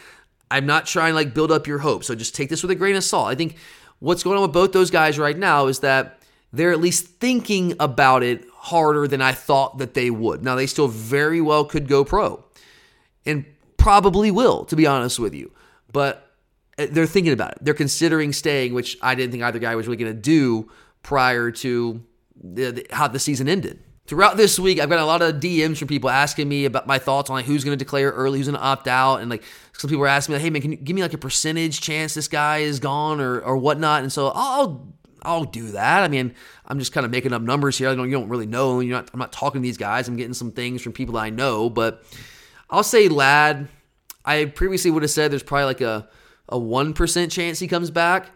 [0.49, 2.03] I'm not trying to like build up your hope.
[2.03, 3.27] So just take this with a grain of salt.
[3.27, 3.57] I think
[3.99, 6.19] what's going on with both those guys right now is that
[6.53, 10.43] they're at least thinking about it harder than I thought that they would.
[10.43, 12.43] Now they still very well could go pro
[13.25, 13.45] and
[13.77, 15.51] probably will, to be honest with you.
[15.91, 16.31] But
[16.77, 17.57] uh, they're thinking about it.
[17.61, 20.69] They're considering staying, which I didn't think either guy was really going to do
[21.03, 22.03] prior to
[22.41, 23.83] the, the, how the season ended.
[24.05, 26.97] Throughout this week, I've got a lot of DMs from people asking me about my
[26.97, 29.43] thoughts on like who's going to declare early, who's going to opt out, and like
[29.77, 31.81] some people were asking me, like, "Hey man, can you give me like a percentage
[31.81, 36.03] chance this guy is gone or or whatnot?" And so I'll I'll do that.
[36.03, 36.33] I mean,
[36.65, 37.89] I'm just kind of making up numbers here.
[37.89, 38.79] I don't you don't really know.
[38.79, 39.09] You're not.
[39.13, 40.07] I'm not talking to these guys.
[40.07, 42.03] I'm getting some things from people I know, but
[42.69, 43.67] I'll say Ladd.
[44.25, 46.09] I previously would have said there's probably like a
[46.49, 48.31] a one percent chance he comes back,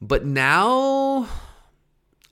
[0.00, 1.28] but now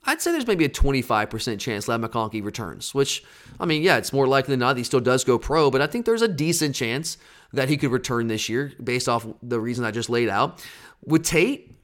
[0.05, 3.23] I'd say there's maybe a 25% chance Ladd McConkey returns, which,
[3.61, 5.81] I mean, yeah, it's more likely than not that he still does go pro, but
[5.81, 7.19] I think there's a decent chance
[7.53, 10.65] that he could return this year based off the reason I just laid out.
[11.05, 11.75] With Tate,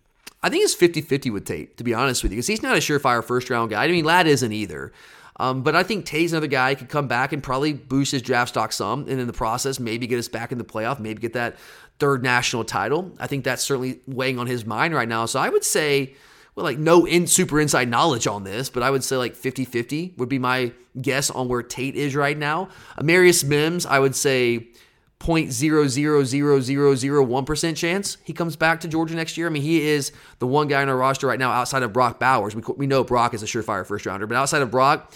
[0.42, 2.76] I think it's 50 50 with Tate, to be honest with you, because he's not
[2.76, 3.84] a surefire first round guy.
[3.84, 4.92] I mean, Ladd isn't either.
[5.40, 8.50] Um, but I think Tate's another guy could come back and probably boost his draft
[8.50, 11.34] stock some, and in the process, maybe get us back in the playoff, maybe get
[11.34, 11.58] that
[12.00, 13.12] third national title.
[13.20, 15.26] I think that's certainly weighing on his mind right now.
[15.26, 16.14] So I would say
[16.58, 19.64] well, like no in super inside knowledge on this, but I would say like 50
[19.64, 22.70] 50 would be my guess on where Tate is right now.
[22.96, 24.66] Amarius Mims, I would say
[25.20, 29.48] 0.0000001% chance he comes back to Georgia next year.
[29.48, 32.20] I mean, he is the one guy on our roster right now outside of Brock
[32.20, 32.54] Bowers.
[32.54, 35.12] We, we know Brock is a surefire first rounder, but outside of Brock,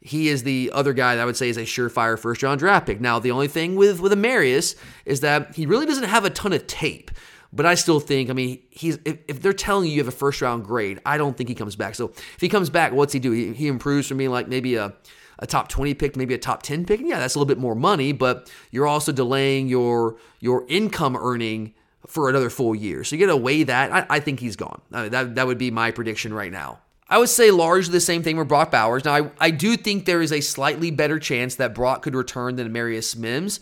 [0.00, 2.86] he is the other guy that I would say is a surefire first round draft
[2.86, 3.00] pick.
[3.00, 4.74] Now, the only thing with with Amarius
[5.06, 7.10] is that he really doesn't have a ton of tape.
[7.54, 10.16] But I still think, I mean, he's if, if, they're telling you you have a
[10.16, 11.94] first round grade, I don't think he comes back.
[11.94, 13.30] So if he comes back, what's he do?
[13.30, 14.92] He, he improves from being like maybe a,
[15.38, 17.00] a top 20 pick, maybe a top 10 pick.
[17.00, 21.16] And yeah, that's a little bit more money, but you're also delaying your your income
[21.16, 21.74] earning
[22.06, 23.04] for another full year.
[23.04, 23.92] So you get to weigh that.
[23.92, 24.80] I, I think he's gone.
[24.92, 26.80] I mean, that, that would be my prediction right now.
[27.08, 29.04] I would say largely the same thing with Brock Bowers.
[29.04, 32.56] Now, I, I do think there is a slightly better chance that Brock could return
[32.56, 33.60] than Marius Mims.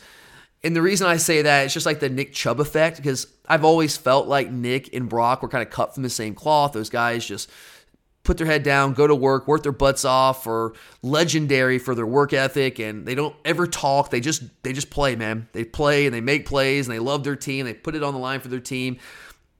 [0.64, 3.64] And the reason I say that it's just like the Nick Chubb effect because I've
[3.64, 6.72] always felt like Nick and Brock were kind of cut from the same cloth.
[6.72, 7.50] Those guys just
[8.24, 12.06] put their head down, go to work, work their butts off, or legendary for their
[12.06, 14.10] work ethic, and they don't ever talk.
[14.10, 15.48] They just they just play, man.
[15.52, 17.66] They play and they make plays and they love their team.
[17.66, 18.98] They put it on the line for their team.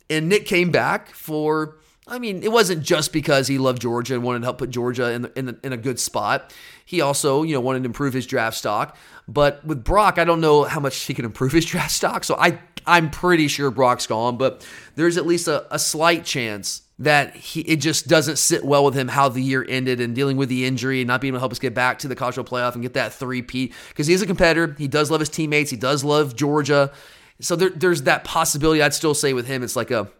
[0.09, 4.23] And Nick came back for I mean, it wasn't just because he loved Georgia and
[4.25, 6.53] wanted to help put Georgia in the, in, the, in a good spot.
[6.85, 8.97] He also, you know, wanted to improve his draft stock.
[9.29, 12.25] But with Brock, I don't know how much he can improve his draft stock.
[12.25, 14.37] So I, I'm pretty sure Brock's gone.
[14.37, 18.85] But there's at least a, a slight chance that he it just doesn't sit well
[18.85, 21.39] with him how the year ended and dealing with the injury and not being able
[21.39, 24.07] to help us get back to the college playoff and get that three peat because
[24.07, 24.75] he's a competitor.
[24.79, 25.71] He does love his teammates.
[25.71, 26.93] He does love Georgia.
[27.41, 28.83] So there, there's that possibility.
[28.83, 30.11] I'd still say with him, it's like a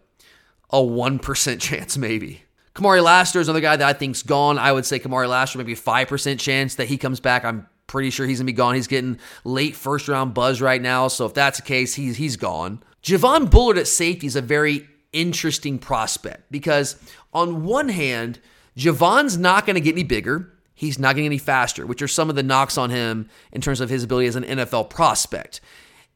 [0.71, 2.43] a 1% chance, maybe.
[2.75, 4.57] Kamari Lassiter is another guy that I think's gone.
[4.57, 7.45] I would say Kamari Lassiter maybe 5% chance that he comes back.
[7.45, 8.73] I'm pretty sure he's to be gone.
[8.73, 11.07] He's getting late first round buzz right now.
[11.07, 12.81] So if that's the case, he's, he's gone.
[13.03, 16.95] Javon Bullard at safety is a very interesting prospect because
[17.33, 18.39] on one hand,
[18.77, 20.51] Javon's not going to get any bigger.
[20.73, 23.79] He's not getting any faster, which are some of the knocks on him in terms
[23.79, 25.61] of his ability as an NFL prospect.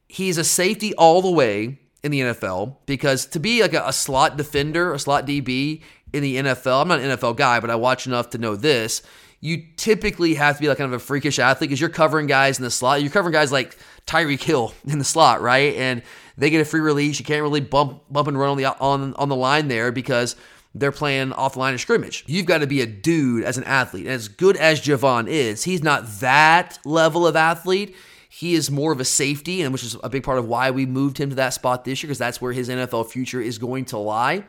[0.07, 3.93] He's a safety all the way in the NFL because to be like a, a,
[3.93, 5.81] slot defender, a slot DB
[6.13, 9.01] in the NFL, I'm not an NFL guy, but I watch enough to know this.
[9.39, 12.57] You typically have to be like kind of a freakish athlete because you're covering guys
[12.57, 13.01] in the slot.
[13.01, 13.77] You're covering guys like
[14.07, 15.75] Tyreek Hill in the slot, right?
[15.75, 16.01] And
[16.37, 17.19] they get a free release.
[17.19, 20.35] You can't really bump bump and run on the on on the line there because
[20.73, 22.23] they're playing off the line of scrimmage.
[22.27, 24.07] You've got to be a dude as an athlete.
[24.07, 27.95] As good as Javon is, he's not that level of athlete.
[28.29, 30.85] He is more of a safety, and which is a big part of why we
[30.85, 33.85] moved him to that spot this year, because that's where his NFL future is going
[33.85, 34.43] to lie.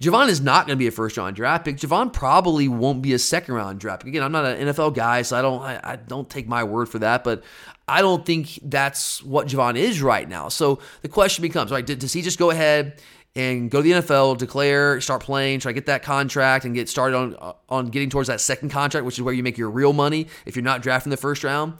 [0.00, 1.76] Javon is not going to be a first round draft pick.
[1.76, 4.08] Javon probably won't be a second round draft pick.
[4.08, 6.88] Again, I'm not an NFL guy, so I don't I, I, don't take my word
[6.88, 7.42] for that, but
[7.88, 10.48] I don't think that's what Javon is right now.
[10.48, 13.00] So the question becomes, right, does he just go ahead
[13.36, 16.88] and go to the NFL, declare, start playing, try to get that contract and get
[16.88, 19.92] started on on getting towards that second contract, which is where you make your real
[19.92, 21.74] money if you're not drafting the first round?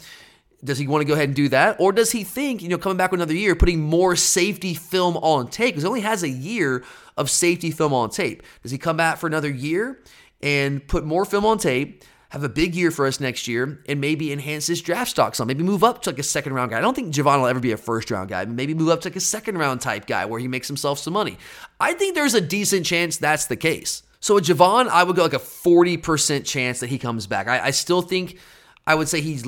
[0.62, 1.76] Does he want to go ahead and do that?
[1.80, 5.48] Or does he think, you know, coming back another year, putting more safety film on
[5.48, 5.74] tape?
[5.74, 6.84] Because he only has a year
[7.16, 8.42] of safety film on tape.
[8.62, 10.00] Does he come back for another year
[10.42, 14.00] and put more film on tape, have a big year for us next year, and
[14.00, 15.46] maybe enhance his draft stock some?
[15.46, 16.78] Maybe move up to like a second round guy.
[16.78, 18.44] I don't think Javon will ever be a first round guy.
[18.44, 21.12] Maybe move up to like a second round type guy where he makes himself some
[21.12, 21.38] money.
[21.78, 24.02] I think there's a decent chance that's the case.
[24.20, 27.46] So with Javon, I would go like a 40% chance that he comes back.
[27.46, 28.38] I, I still think
[28.86, 29.44] I would say he's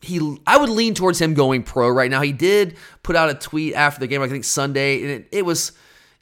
[0.00, 2.20] he I would lean towards him going pro right now.
[2.20, 5.44] He did put out a tweet after the game, I think Sunday, and it, it
[5.46, 5.72] was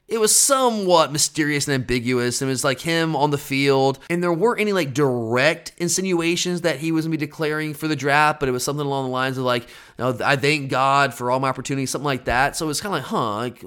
[0.07, 2.41] it was somewhat mysterious and ambiguous.
[2.41, 6.61] And It was like him on the field, and there weren't any like direct insinuations
[6.61, 9.11] that he was gonna be declaring for the draft, but it was something along the
[9.11, 12.55] lines of like, know, I thank God for all my opportunities, something like that.
[12.55, 13.61] So it's kind of like, huh, like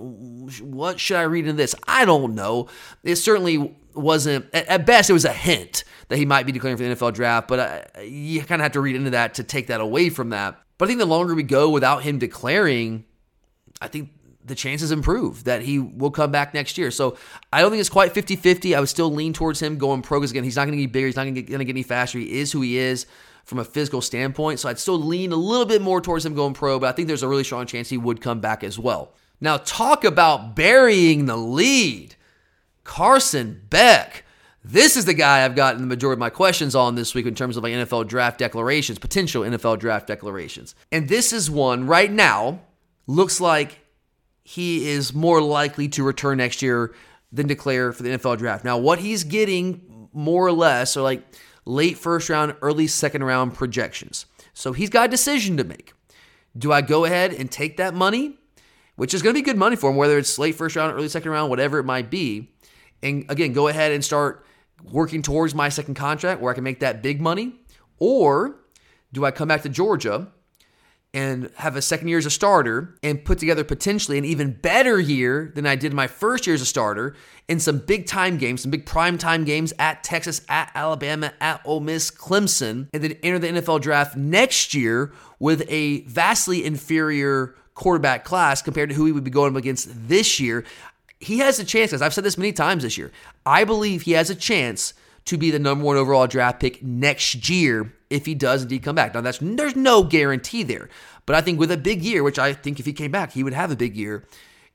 [0.60, 1.74] what should I read into this?
[1.88, 2.68] I don't know.
[3.02, 4.46] It certainly wasn't.
[4.54, 7.48] At, best, it was a hint that he might be declaring for the NFL draft,
[7.48, 10.30] but uh, you kind of have to read into that to take that away from
[10.30, 10.60] that.
[10.78, 13.04] But I think the longer we go without him declaring,
[13.80, 14.10] I think
[14.46, 16.90] the chances improve that he will come back next year.
[16.90, 17.16] So
[17.52, 18.74] I don't think it's quite 50 50.
[18.74, 20.92] I would still lean towards him going pro because, again, he's not going to get
[20.92, 21.06] bigger.
[21.06, 22.18] He's not going to get any faster.
[22.18, 23.06] He is who he is
[23.44, 24.60] from a physical standpoint.
[24.60, 27.08] So I'd still lean a little bit more towards him going pro, but I think
[27.08, 29.12] there's a really strong chance he would come back as well.
[29.40, 32.16] Now, talk about burying the lead.
[32.84, 34.24] Carson Beck.
[34.64, 37.36] This is the guy I've gotten the majority of my questions on this week in
[37.36, 40.74] terms of like NFL draft declarations, potential NFL draft declarations.
[40.90, 42.60] And this is one right now,
[43.06, 43.78] looks like
[44.46, 46.94] he is more likely to return next year
[47.32, 48.64] than declare for the NFL draft.
[48.64, 51.24] Now, what he's getting more or less are like
[51.64, 54.24] late first round, early second round projections.
[54.54, 55.94] So he's got a decision to make.
[56.56, 58.38] Do I go ahead and take that money,
[58.94, 61.08] which is going to be good money for him, whether it's late first round, early
[61.08, 62.54] second round, whatever it might be,
[63.02, 64.46] and again, go ahead and start
[64.84, 67.54] working towards my second contract where I can make that big money?
[67.98, 68.60] Or
[69.12, 70.28] do I come back to Georgia
[71.16, 75.00] and have a second year as a starter and put together potentially an even better
[75.00, 77.16] year than I did my first year as a starter
[77.48, 81.62] in some big time games, some big prime time games at Texas, at Alabama, at
[81.64, 87.54] Ole Miss, Clemson, and then enter the NFL draft next year with a vastly inferior
[87.74, 90.64] quarterback class compared to who he would be going up against this year
[91.18, 93.10] he has a chance, as I've said this many times this year.
[93.46, 94.92] I believe he has a chance
[95.26, 98.94] to be the number one overall draft pick next year if he does indeed come
[98.94, 99.14] back.
[99.14, 100.88] Now, that's there's no guarantee there,
[101.26, 103.42] but I think with a big year, which I think if he came back, he
[103.42, 104.24] would have a big year,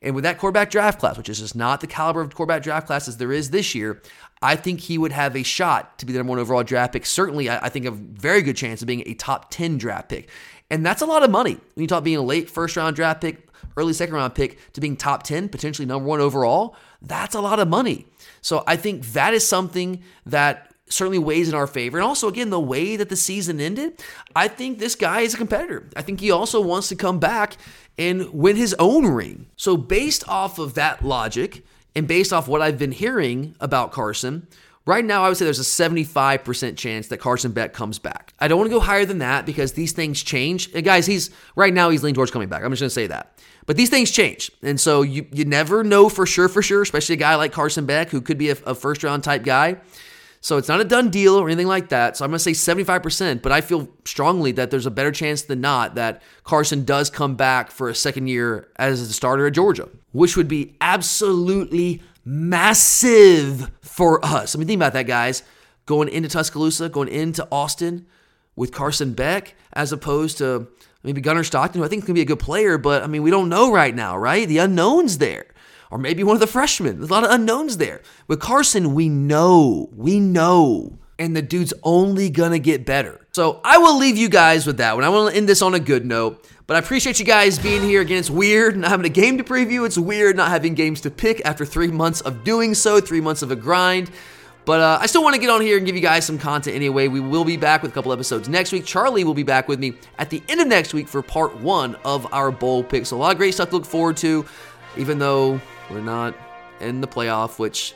[0.02, 2.88] and with that quarterback draft class, which is just not the caliber of quarterback draft
[2.88, 4.02] class as there is this year,
[4.42, 7.06] I think he would have a shot to be the number one overall draft pick.
[7.06, 10.28] Certainly, I think a very good chance of being a top 10 draft pick.
[10.68, 11.54] And that's a lot of money.
[11.74, 14.80] When you talk being a late first round draft pick, early second round pick to
[14.80, 18.06] being top 10, potentially number one overall, that's a lot of money.
[18.42, 21.96] So I think that is something that certainly weighs in our favor.
[21.96, 24.02] And also, again, the way that the season ended,
[24.36, 25.88] I think this guy is a competitor.
[25.96, 27.56] I think he also wants to come back
[27.96, 29.46] and win his own ring.
[29.56, 31.64] So, based off of that logic
[31.94, 34.46] and based off what I've been hearing about Carson,
[34.84, 38.34] Right now, I would say there's a 75% chance that Carson Beck comes back.
[38.40, 40.70] I don't want to go higher than that because these things change.
[40.74, 42.64] And guys, he's right now he's leaning towards coming back.
[42.64, 43.38] I'm just going to say that.
[43.64, 44.50] But these things change.
[44.60, 47.86] And so you, you never know for sure, for sure, especially a guy like Carson
[47.86, 49.76] Beck who could be a, a first round type guy.
[50.40, 52.16] So it's not a done deal or anything like that.
[52.16, 55.42] So I'm going to say 75%, but I feel strongly that there's a better chance
[55.42, 59.52] than not that Carson does come back for a second year as the starter at
[59.52, 64.54] Georgia, which would be absolutely massive for us.
[64.54, 65.42] I mean, think about that, guys.
[65.86, 68.06] Going into Tuscaloosa, going into Austin
[68.54, 70.68] with Carson Beck, as opposed to
[71.02, 73.06] maybe Gunnar Stockton, who I think is going to be a good player, but I
[73.06, 74.46] mean, we don't know right now, right?
[74.46, 75.46] The unknown's there.
[75.90, 76.98] Or maybe one of the freshmen.
[76.98, 78.00] There's a lot of unknowns there.
[78.26, 79.90] With Carson, we know.
[79.94, 80.98] We know.
[81.18, 83.20] And the dude's only gonna get better.
[83.32, 85.04] So I will leave you guys with that one.
[85.04, 86.46] I want to end this on a good note.
[86.72, 88.00] But I appreciate you guys being here.
[88.00, 89.84] Again, it's weird not having a game to preview.
[89.84, 93.42] It's weird not having games to pick after three months of doing so, three months
[93.42, 94.10] of a grind.
[94.64, 96.74] But uh, I still want to get on here and give you guys some content
[96.74, 97.08] anyway.
[97.08, 98.86] We will be back with a couple episodes next week.
[98.86, 101.94] Charlie will be back with me at the end of next week for part one
[102.06, 103.10] of our bowl picks.
[103.10, 104.46] So a lot of great stuff to look forward to,
[104.96, 105.60] even though
[105.90, 106.34] we're not
[106.80, 107.94] in the playoff, which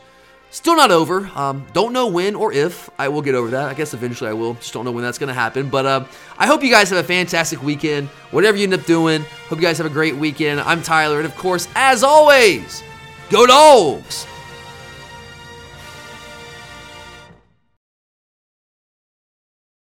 [0.57, 1.31] Still not over.
[1.35, 3.69] Um, don't know when or if I will get over that.
[3.69, 4.55] I guess eventually I will.
[4.55, 5.69] Just don't know when that's going to happen.
[5.69, 6.05] But uh,
[6.39, 8.09] I hope you guys have a fantastic weekend.
[8.31, 10.61] Whatever you end up doing, hope you guys have a great weekend.
[10.61, 11.19] I'm Tyler.
[11.19, 12.83] And of course, as always,
[13.29, 14.27] go dogs!